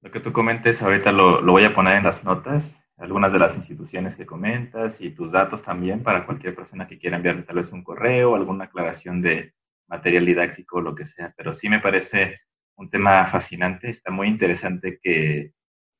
[0.00, 3.38] lo que tú comentes ahorita lo, lo voy a poner en las notas algunas de
[3.38, 7.56] las instituciones que comentas y tus datos también para cualquier persona que quiera enviarte tal
[7.56, 9.52] vez un correo, alguna aclaración de
[9.88, 11.34] material didáctico o lo que sea.
[11.36, 12.38] Pero sí me parece
[12.76, 15.52] un tema fascinante, está muy interesante que,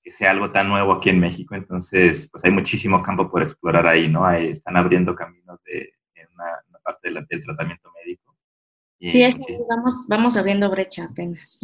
[0.02, 3.86] que sea algo tan nuevo aquí en México, entonces pues hay muchísimo campo por explorar
[3.86, 4.24] ahí, ¿no?
[4.24, 5.94] Ahí están abriendo caminos de,
[6.84, 8.36] parte del tratamiento médico.
[9.00, 9.36] sí, es
[9.68, 11.60] vamos, vamos abriendo brecha apenas.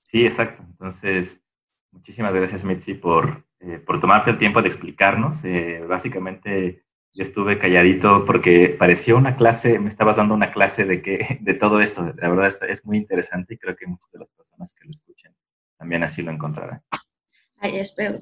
[0.00, 0.62] Sí, exacto.
[0.62, 1.42] Entonces,
[1.90, 5.44] muchísimas gracias, Mitzi, por eh, por tomarte el tiempo de explicarnos.
[5.44, 6.82] Eh, básicamente
[7.12, 11.54] yo estuve calladito porque pareció una clase, me estabas dando una clase de, que, de
[11.54, 12.14] todo esto.
[12.16, 15.34] La verdad es muy interesante y creo que muchas de las personas que lo escuchen
[15.76, 16.82] también así lo encontrarán.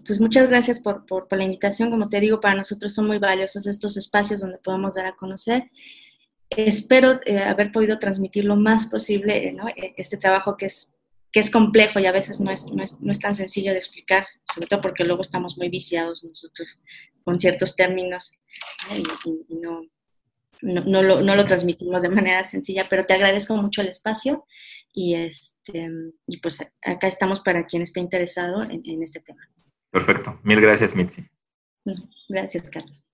[0.05, 1.91] Pues muchas gracias por, por, la invitación.
[1.91, 5.71] Como te digo, para nosotros son muy valiosos estos espacios donde podemos dar a conocer.
[6.51, 9.55] Espero eh, haber podido transmitir lo más posible
[9.97, 10.95] este trabajo que es
[11.33, 13.79] que es complejo y a veces no es, no es, no es tan sencillo de
[13.79, 16.81] explicar, sobre todo porque luego estamos muy viciados nosotros
[17.23, 18.33] con ciertos términos
[18.91, 19.03] y,
[19.57, 19.83] no,
[20.63, 24.47] no, lo, no, lo, transmitimos de manera sencilla, pero te agradezco mucho el espacio
[24.93, 25.89] y, este,
[26.27, 29.47] y pues acá estamos para quien esté interesado en, en este tema.
[29.91, 30.41] Perfecto.
[30.43, 31.23] Mil gracias, Mitzi.
[32.29, 33.08] Gracias, Carlos.